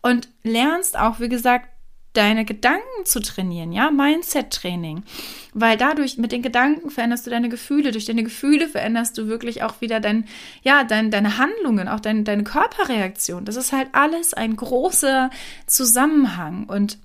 und 0.00 0.28
lernst 0.42 0.98
auch, 0.98 1.20
wie 1.20 1.28
gesagt, 1.28 1.68
deine 2.12 2.44
Gedanken 2.44 3.04
zu 3.04 3.20
trainieren, 3.20 3.72
ja, 3.72 3.90
Mindset-Training, 3.90 5.02
weil 5.54 5.76
dadurch 5.76 6.18
mit 6.18 6.32
den 6.32 6.42
Gedanken 6.42 6.90
veränderst 6.90 7.26
du 7.26 7.30
deine 7.30 7.48
Gefühle, 7.48 7.90
durch 7.90 8.04
deine 8.04 8.22
Gefühle 8.22 8.68
veränderst 8.68 9.16
du 9.16 9.28
wirklich 9.28 9.62
auch 9.62 9.80
wieder 9.80 10.00
dein, 10.00 10.26
ja, 10.62 10.84
dein, 10.84 11.10
deine 11.10 11.38
Handlungen, 11.38 11.88
auch 11.88 12.00
dein, 12.00 12.24
deine 12.24 12.44
Körperreaktion. 12.44 13.44
Das 13.44 13.56
ist 13.56 13.72
halt 13.72 13.88
alles 13.92 14.34
ein 14.34 14.56
großer 14.56 15.30
Zusammenhang. 15.66 16.64
Und 16.64 16.98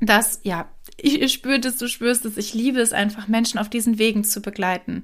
das, 0.00 0.40
ja, 0.44 0.66
ich 1.00 1.32
spüre 1.32 1.60
das, 1.60 1.76
du 1.76 1.86
spürst 1.86 2.24
es. 2.24 2.36
Ich 2.36 2.54
liebe 2.54 2.80
es 2.80 2.92
einfach, 2.92 3.28
Menschen 3.28 3.58
auf 3.58 3.68
diesen 3.68 3.98
Wegen 3.98 4.24
zu 4.24 4.42
begleiten. 4.42 5.02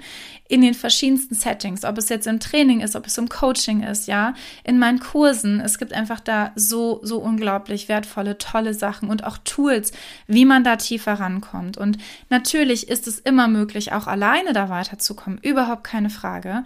In 0.49 0.61
den 0.61 0.75
verschiedensten 0.75 1.37
Settings, 1.37 1.85
ob 1.85 1.99
es 1.99 2.09
jetzt 2.09 2.27
im 2.27 2.41
Training 2.41 2.81
ist, 2.81 2.97
ob 2.97 3.07
es 3.07 3.17
im 3.17 3.29
Coaching 3.29 3.85
ist, 3.85 4.09
ja, 4.09 4.35
in 4.65 4.81
meinen 4.81 4.99
Kursen. 4.99 5.61
Es 5.61 5.79
gibt 5.79 5.93
einfach 5.93 6.19
da 6.19 6.51
so, 6.57 6.99
so 7.05 7.19
unglaublich 7.19 7.89
wertvolle, 7.89 8.39
tolle 8.39 8.75
Sachen 8.75 9.09
und 9.09 9.23
auch 9.23 9.39
Tools, 9.45 9.93
wie 10.27 10.45
man 10.45 10.65
da 10.65 10.77
tiefer 10.77 11.15
rankommt. 11.15 11.79
Und 11.79 11.99
natürlich 12.29 12.89
ist 12.89 13.07
es 13.07 13.21
immer 13.21 13.47
möglich, 13.47 13.93
auch 13.93 14.09
alleine 14.09 14.53
da 14.53 14.69
weiterzukommen. 14.69 15.39
Überhaupt 15.43 15.85
keine 15.85 16.11
Frage. 16.11 16.65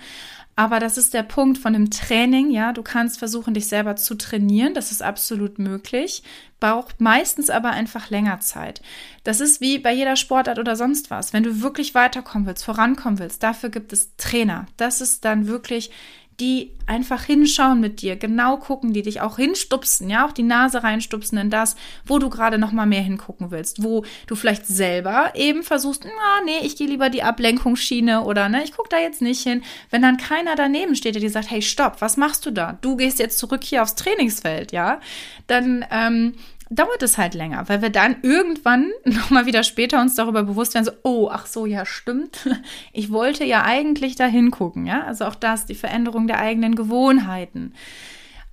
Aber 0.58 0.80
das 0.80 0.98
ist 0.98 1.14
der 1.14 1.22
Punkt 1.22 1.56
von 1.56 1.72
dem 1.72 1.88
Training, 1.88 2.50
ja. 2.50 2.72
Du 2.72 2.82
kannst 2.82 3.20
versuchen, 3.20 3.54
dich 3.54 3.68
selber 3.68 3.94
zu 3.94 4.16
trainieren. 4.16 4.74
Das 4.74 4.90
ist 4.90 5.04
absolut 5.04 5.60
möglich. 5.60 6.24
Braucht 6.58 7.00
meistens 7.00 7.48
aber 7.48 7.70
einfach 7.70 8.10
länger 8.10 8.40
Zeit. 8.40 8.82
Das 9.22 9.40
ist 9.40 9.60
wie 9.60 9.78
bei 9.78 9.92
jeder 9.92 10.16
Sportart 10.16 10.58
oder 10.58 10.74
sonst 10.74 11.12
was. 11.12 11.32
Wenn 11.32 11.44
du 11.44 11.62
wirklich 11.62 11.94
weiterkommen 11.94 12.44
willst, 12.44 12.64
vorankommen 12.64 13.20
willst, 13.20 13.44
dafür 13.44 13.70
gibt 13.70 13.92
es 13.92 14.16
Trainer. 14.16 14.66
Das 14.76 15.00
ist 15.00 15.24
dann 15.24 15.46
wirklich 15.46 15.92
die 16.40 16.72
einfach 16.86 17.24
hinschauen 17.24 17.80
mit 17.80 18.00
dir, 18.00 18.16
genau 18.16 18.56
gucken, 18.56 18.92
die 18.92 19.02
dich 19.02 19.20
auch 19.20 19.36
hinstupsen, 19.36 20.08
ja, 20.08 20.26
auch 20.26 20.32
die 20.32 20.42
Nase 20.42 20.82
reinstupsen 20.82 21.36
in 21.36 21.50
das, 21.50 21.76
wo 22.06 22.18
du 22.18 22.30
gerade 22.30 22.58
noch 22.58 22.72
mal 22.72 22.86
mehr 22.86 23.02
hingucken 23.02 23.50
willst, 23.50 23.82
wo 23.82 24.04
du 24.26 24.34
vielleicht 24.36 24.66
selber 24.66 25.32
eben 25.34 25.62
versuchst, 25.62 26.04
na, 26.04 26.44
nee, 26.44 26.64
ich 26.64 26.76
gehe 26.76 26.86
lieber 26.86 27.10
die 27.10 27.22
Ablenkungsschiene 27.22 28.22
oder 28.22 28.48
ne, 28.48 28.62
ich 28.64 28.72
gucke 28.72 28.88
da 28.88 28.98
jetzt 28.98 29.20
nicht 29.20 29.42
hin. 29.42 29.62
Wenn 29.90 30.02
dann 30.02 30.16
keiner 30.16 30.54
daneben 30.54 30.94
steht, 30.94 31.14
der 31.14 31.22
dir 31.22 31.30
sagt, 31.30 31.50
hey, 31.50 31.60
stopp, 31.60 32.00
was 32.00 32.16
machst 32.16 32.46
du 32.46 32.50
da? 32.50 32.78
Du 32.80 32.96
gehst 32.96 33.18
jetzt 33.18 33.38
zurück 33.38 33.64
hier 33.64 33.82
aufs 33.82 33.96
Trainingsfeld, 33.96 34.72
ja, 34.72 35.00
dann 35.46 35.84
ähm, 35.90 36.34
dauert 36.70 37.02
es 37.02 37.18
halt 37.18 37.34
länger, 37.34 37.68
weil 37.68 37.82
wir 37.82 37.90
dann 37.90 38.16
irgendwann 38.22 38.90
nochmal 39.04 39.46
wieder 39.46 39.62
später 39.62 40.00
uns 40.00 40.14
darüber 40.14 40.42
bewusst 40.42 40.74
werden, 40.74 40.84
so, 40.84 40.92
oh, 41.02 41.28
ach 41.30 41.46
so, 41.46 41.66
ja, 41.66 41.86
stimmt. 41.86 42.48
Ich 42.92 43.10
wollte 43.10 43.44
ja 43.44 43.64
eigentlich 43.64 44.16
da 44.16 44.26
hingucken, 44.26 44.86
ja. 44.86 45.04
Also 45.04 45.24
auch 45.24 45.34
das, 45.34 45.66
die 45.66 45.74
Veränderung 45.74 46.26
der 46.26 46.38
eigenen 46.40 46.74
Gewohnheiten. 46.74 47.74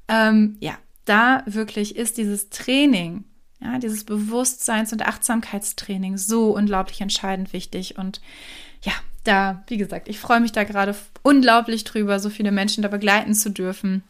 Ähm, 0.08 0.58
ja, 0.60 0.78
da 1.06 1.44
wirklich 1.46 1.96
ist 1.96 2.18
dieses 2.18 2.50
Training, 2.50 3.24
ja, 3.60 3.80
dieses 3.80 4.04
Bewusstseins- 4.04 4.94
und 4.94 5.06
Achtsamkeitstraining 5.06 6.18
so 6.18 6.56
unglaublich 6.56 7.02
entscheidend 7.02 7.54
wichtig. 7.54 7.98
Und 7.98 8.22
ja, 8.84 8.94
da, 9.24 9.64
wie 9.68 9.78
gesagt, 9.78 10.08
ich 10.08 10.20
freue 10.20 10.40
mich 10.40 10.52
da 10.52 10.64
gerade 10.64 10.96
unglaublich 11.24 11.84
drüber, 11.84 12.20
so 12.20 12.30
viele 12.30 12.52
Menschen 12.52 12.84
da 12.84 12.90
begleiten 12.90 13.34
zu 13.34 13.50
dürfen 13.50 14.04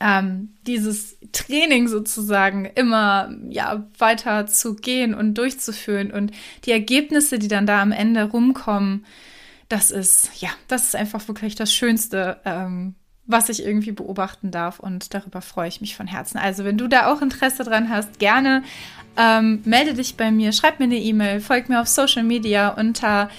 ähm, 0.00 0.54
dieses 0.66 1.18
Training 1.32 1.86
sozusagen 1.86 2.64
immer 2.64 3.30
ja 3.48 3.86
weiter 3.98 4.46
zu 4.46 4.74
gehen 4.74 5.14
und 5.14 5.34
durchzuführen 5.34 6.10
und 6.10 6.32
die 6.64 6.72
Ergebnisse, 6.72 7.38
die 7.38 7.48
dann 7.48 7.66
da 7.66 7.82
am 7.82 7.92
Ende 7.92 8.24
rumkommen, 8.24 9.04
das 9.68 9.90
ist 9.90 10.30
ja, 10.40 10.48
das 10.68 10.84
ist 10.84 10.96
einfach 10.96 11.28
wirklich 11.28 11.54
das 11.54 11.72
Schönste, 11.72 12.40
ähm, 12.44 12.94
was 13.26 13.48
ich 13.48 13.64
irgendwie 13.64 13.92
beobachten 13.92 14.50
darf 14.50 14.80
und 14.80 15.14
darüber 15.14 15.40
freue 15.40 15.68
ich 15.68 15.80
mich 15.80 15.94
von 15.94 16.06
Herzen. 16.06 16.38
Also 16.38 16.64
wenn 16.64 16.78
du 16.78 16.88
da 16.88 17.12
auch 17.12 17.22
Interesse 17.22 17.62
dran 17.62 17.88
hast, 17.88 18.18
gerne 18.18 18.64
ähm, 19.16 19.60
melde 19.64 19.94
dich 19.94 20.16
bei 20.16 20.30
mir, 20.30 20.52
schreib 20.52 20.80
mir 20.80 20.86
eine 20.86 20.98
E-Mail, 20.98 21.40
folg 21.40 21.68
mir 21.68 21.80
auf 21.80 21.88
Social 21.88 22.24
Media 22.24 22.70
unter 22.70 23.30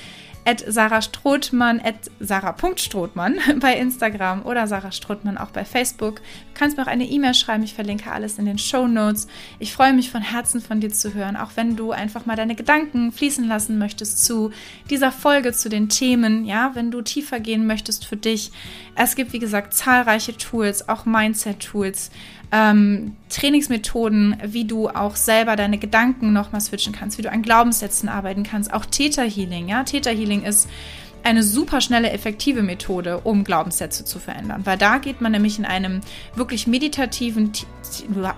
at 0.46 0.64
Sarah 0.68 1.02
Strothmann, 1.02 1.80
at 1.80 2.10
Sarah.strothmann 2.20 3.38
bei 3.60 3.78
Instagram 3.78 4.44
oder 4.46 4.68
Sarah 4.68 4.92
Strothmann 4.92 5.38
auch 5.38 5.52
bei 5.52 5.66
Facebook. 5.66 6.16
Du 6.16 6.22
kannst 6.56 6.78
mir 6.78 6.84
auch 6.84 6.88
eine 6.88 7.06
E-Mail 7.06 7.34
schreiben, 7.34 7.64
ich 7.64 7.74
verlinke 7.74 8.12
alles 8.12 8.40
in 8.40 8.46
den 8.46 8.58
Show 8.58 8.88
Notes. 8.88 9.28
Ich 9.60 9.74
freue 9.74 9.94
mich 9.94 10.10
von 10.10 10.22
Herzen 10.22 10.62
von 10.62 10.80
dir 10.80 10.92
zu 10.92 11.14
hören, 11.14 11.36
auch 11.36 11.52
wenn 11.56 11.76
du 11.76 11.92
einfach 11.92 12.26
mal 12.26 12.36
deine 12.36 12.56
Gedanken 12.56 13.12
fließen 13.12 13.48
lassen 13.48 13.78
möchtest 13.78 14.26
zu 14.26 14.52
dieser 14.90 15.12
Folge, 15.12 15.54
zu 15.54 15.70
den 15.70 15.90
Themen, 15.90 16.46
ja, 16.46 16.72
wenn 16.74 16.92
du 16.92 17.02
tiefer 17.02 17.40
gehen 17.40 17.68
möchtest 17.68 18.06
für 18.06 18.18
dich. 18.18 18.52
Es 18.96 19.16
gibt, 19.16 19.34
wie 19.34 19.40
gesagt, 19.40 19.74
zahlreiche 19.74 20.36
Tools, 20.36 20.90
auch 20.90 21.06
Mindset-Tools, 21.06 22.12
ähm, 22.52 23.16
Trainingsmethoden, 23.30 24.38
wie 24.46 24.66
du 24.66 24.90
auch 24.90 25.16
selber 25.16 25.56
deine 25.56 25.78
Gedanken 25.78 26.34
nochmal 26.34 26.62
switchen 26.62 26.94
kannst, 26.94 27.18
wie 27.18 27.22
du 27.22 27.32
an 27.32 27.42
Glaubenssätzen 27.42 28.10
arbeiten 28.10 28.44
kannst, 28.44 28.74
auch 28.74 28.86
Theta 28.86 29.22
Healing. 29.22 29.70
Ja, 29.70 29.84
Theta 29.84 30.10
Healing 30.10 30.44
ist 30.44 30.70
eine 31.24 31.44
super 31.44 31.82
schnelle, 31.82 32.12
effektive 32.12 32.64
Methode, 32.64 33.20
um 33.20 33.44
Glaubenssätze 33.44 34.06
zu 34.06 34.20
verändern. 34.20 34.62
Weil 34.66 34.78
da 34.78 34.98
geht 34.98 35.22
man 35.22 35.32
nämlich 35.32 35.60
in 35.60 35.66
einem 35.66 36.02
wirklich 36.36 36.68
meditativen, 36.68 37.52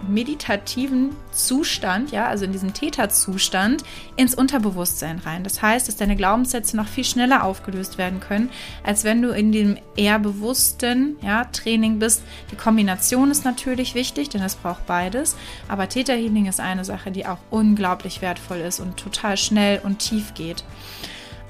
meditativen 0.07 1.15
Zustand, 1.31 2.11
ja, 2.11 2.27
also 2.27 2.45
in 2.45 2.51
diesem 2.51 2.73
Täterzustand, 2.73 3.83
ins 4.15 4.35
Unterbewusstsein 4.35 5.19
rein. 5.19 5.43
Das 5.43 5.61
heißt, 5.61 5.87
dass 5.87 5.95
deine 5.95 6.15
Glaubenssätze 6.15 6.75
noch 6.75 6.87
viel 6.87 7.03
schneller 7.03 7.43
aufgelöst 7.43 7.97
werden 7.97 8.19
können, 8.19 8.49
als 8.83 9.03
wenn 9.03 9.21
du 9.21 9.29
in 9.29 9.51
dem 9.51 9.77
eher 9.95 10.19
bewussten 10.19 11.17
ja, 11.21 11.45
Training 11.45 11.99
bist. 11.99 12.23
Die 12.51 12.55
Kombination 12.55 13.31
ist 13.31 13.45
natürlich 13.45 13.95
wichtig, 13.95 14.29
denn 14.29 14.41
es 14.41 14.55
braucht 14.55 14.85
beides. 14.85 15.35
Aber 15.67 15.89
Täterhealing 15.89 16.47
ist 16.47 16.59
eine 16.59 16.85
Sache, 16.85 17.11
die 17.11 17.25
auch 17.25 17.39
unglaublich 17.49 18.21
wertvoll 18.21 18.59
ist 18.59 18.79
und 18.79 18.97
total 18.97 19.37
schnell 19.37 19.79
und 19.83 19.99
tief 19.99 20.33
geht. 20.33 20.63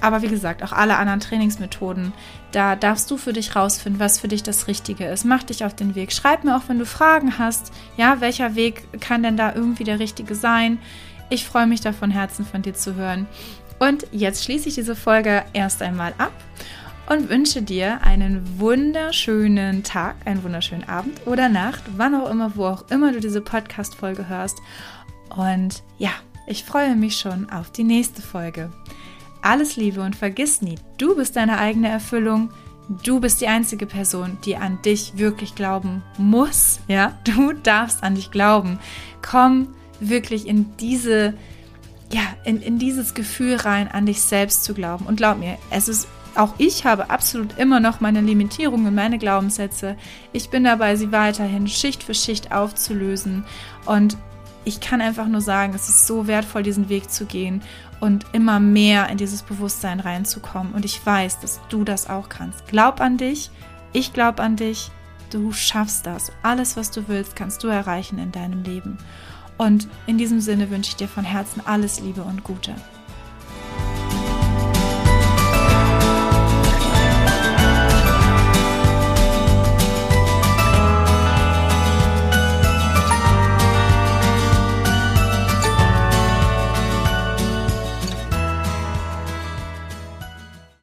Aber 0.03 0.21
wie 0.21 0.27
gesagt, 0.27 0.63
auch 0.63 0.73
alle 0.73 0.97
anderen 0.97 1.21
Trainingsmethoden, 1.21 2.11
da 2.51 2.75
darfst 2.75 3.09
du 3.09 3.15
für 3.15 3.31
dich 3.31 3.55
rausfinden, 3.55 4.01
was 4.01 4.19
für 4.19 4.27
dich 4.27 4.43
das 4.43 4.67
Richtige 4.67 5.05
ist. 5.05 5.23
Mach 5.23 5.43
dich 5.43 5.63
auf 5.63 5.73
den 5.73 5.95
Weg. 5.95 6.11
Schreib 6.11 6.43
mir 6.43 6.57
auch, 6.57 6.63
wenn 6.67 6.77
du 6.77 6.85
Fragen 6.85 7.39
hast. 7.39 7.71
Ja, 7.95 8.19
welcher 8.19 8.55
Weg 8.55 8.83
kann 8.99 9.23
denn 9.23 9.37
da 9.37 9.55
irgendwie 9.55 9.85
der 9.85 9.99
richtige 9.99 10.35
sein? 10.35 10.77
Ich 11.29 11.45
freue 11.45 11.67
mich 11.67 11.79
da 11.79 11.93
von 11.93 12.11
Herzen 12.11 12.45
von 12.45 12.61
dir 12.61 12.73
zu 12.73 12.95
hören. 12.95 13.27
Und 13.79 14.05
jetzt 14.11 14.43
schließe 14.43 14.67
ich 14.67 14.75
diese 14.75 14.97
Folge 14.97 15.45
erst 15.53 15.81
einmal 15.81 16.13
ab 16.17 16.33
und 17.07 17.29
wünsche 17.29 17.61
dir 17.61 18.01
einen 18.01 18.59
wunderschönen 18.59 19.83
Tag, 19.83 20.17
einen 20.25 20.43
wunderschönen 20.43 20.83
Abend 20.89 21.25
oder 21.25 21.47
Nacht, 21.47 21.83
wann 21.95 22.13
auch 22.13 22.29
immer, 22.29 22.57
wo 22.57 22.65
auch 22.65 22.83
immer 22.91 23.13
du 23.13 23.21
diese 23.21 23.39
Podcast-Folge 23.39 24.27
hörst. 24.27 24.57
Und 25.33 25.81
ja, 25.97 26.11
ich 26.45 26.65
freue 26.65 26.97
mich 26.97 27.15
schon 27.15 27.49
auf 27.49 27.71
die 27.71 27.85
nächste 27.85 28.21
Folge. 28.21 28.69
Alles 29.43 29.75
Liebe 29.75 30.01
und 30.01 30.15
vergiss 30.15 30.61
nie, 30.61 30.75
du 30.97 31.15
bist 31.15 31.35
deine 31.35 31.57
eigene 31.57 31.89
Erfüllung. 31.89 32.49
Du 33.03 33.19
bist 33.19 33.41
die 33.41 33.47
einzige 33.47 33.85
Person, 33.85 34.37
die 34.45 34.55
an 34.55 34.81
dich 34.83 35.17
wirklich 35.17 35.53
glauben 35.53 36.01
muss. 36.17 36.79
Ja, 36.87 37.17
du 37.25 37.51
darfst 37.51 38.03
an 38.03 38.15
dich 38.15 38.31
glauben. 38.31 38.79
Komm 39.21 39.67
wirklich 39.99 40.47
in 40.47 40.75
diese, 40.77 41.33
ja, 42.11 42.21
in, 42.45 42.61
in 42.61 42.79
dieses 42.79 43.13
Gefühl 43.13 43.55
rein, 43.57 43.89
an 43.89 44.05
dich 44.05 44.21
selbst 44.21 44.63
zu 44.63 44.73
glauben. 44.73 45.05
Und 45.05 45.17
glaub 45.17 45.37
mir, 45.37 45.57
es 45.71 45.89
ist 45.89 46.07
auch 46.35 46.55
ich 46.57 46.85
habe 46.85 47.09
absolut 47.09 47.57
immer 47.57 47.79
noch 47.81 47.99
meine 47.99 48.21
Limitierungen, 48.21 48.95
meine 48.95 49.17
Glaubenssätze. 49.17 49.97
Ich 50.31 50.49
bin 50.49 50.63
dabei, 50.63 50.95
sie 50.95 51.11
weiterhin 51.11 51.67
Schicht 51.67 52.01
für 52.01 52.13
Schicht 52.13 52.53
aufzulösen. 52.53 53.43
Und 53.85 54.17
ich 54.65 54.79
kann 54.79 55.01
einfach 55.01 55.27
nur 55.27 55.41
sagen, 55.41 55.73
es 55.75 55.89
ist 55.89 56.07
so 56.07 56.27
wertvoll, 56.27 56.63
diesen 56.63 56.87
Weg 56.89 57.11
zu 57.11 57.25
gehen 57.25 57.61
und 58.03 58.25
immer 58.33 58.59
mehr 58.59 59.07
in 59.07 59.17
dieses 59.17 59.43
Bewusstsein 59.43 60.01
reinzukommen. 60.01 60.73
Und 60.73 60.83
ich 60.83 61.05
weiß, 61.05 61.39
dass 61.39 61.61
du 61.69 61.85
das 61.85 62.09
auch 62.09 62.27
kannst. 62.27 62.67
Glaub 62.67 62.99
an 62.99 63.15
dich, 63.15 63.49
ich 63.93 64.11
glaube 64.11 64.43
an 64.43 64.57
dich, 64.57 64.91
du 65.29 65.53
schaffst 65.53 66.05
das. 66.05 66.33
Alles, 66.41 66.75
was 66.75 66.91
du 66.91 67.07
willst, 67.07 67.37
kannst 67.37 67.63
du 67.63 67.69
erreichen 67.69 68.19
in 68.19 68.33
deinem 68.33 68.61
Leben. 68.63 68.97
Und 69.57 69.87
in 70.05 70.17
diesem 70.17 70.41
Sinne 70.41 70.69
wünsche 70.69 70.89
ich 70.89 70.95
dir 70.97 71.07
von 71.07 71.23
Herzen 71.23 71.61
alles 71.65 72.01
Liebe 72.01 72.23
und 72.23 72.43
Gute. 72.43 72.75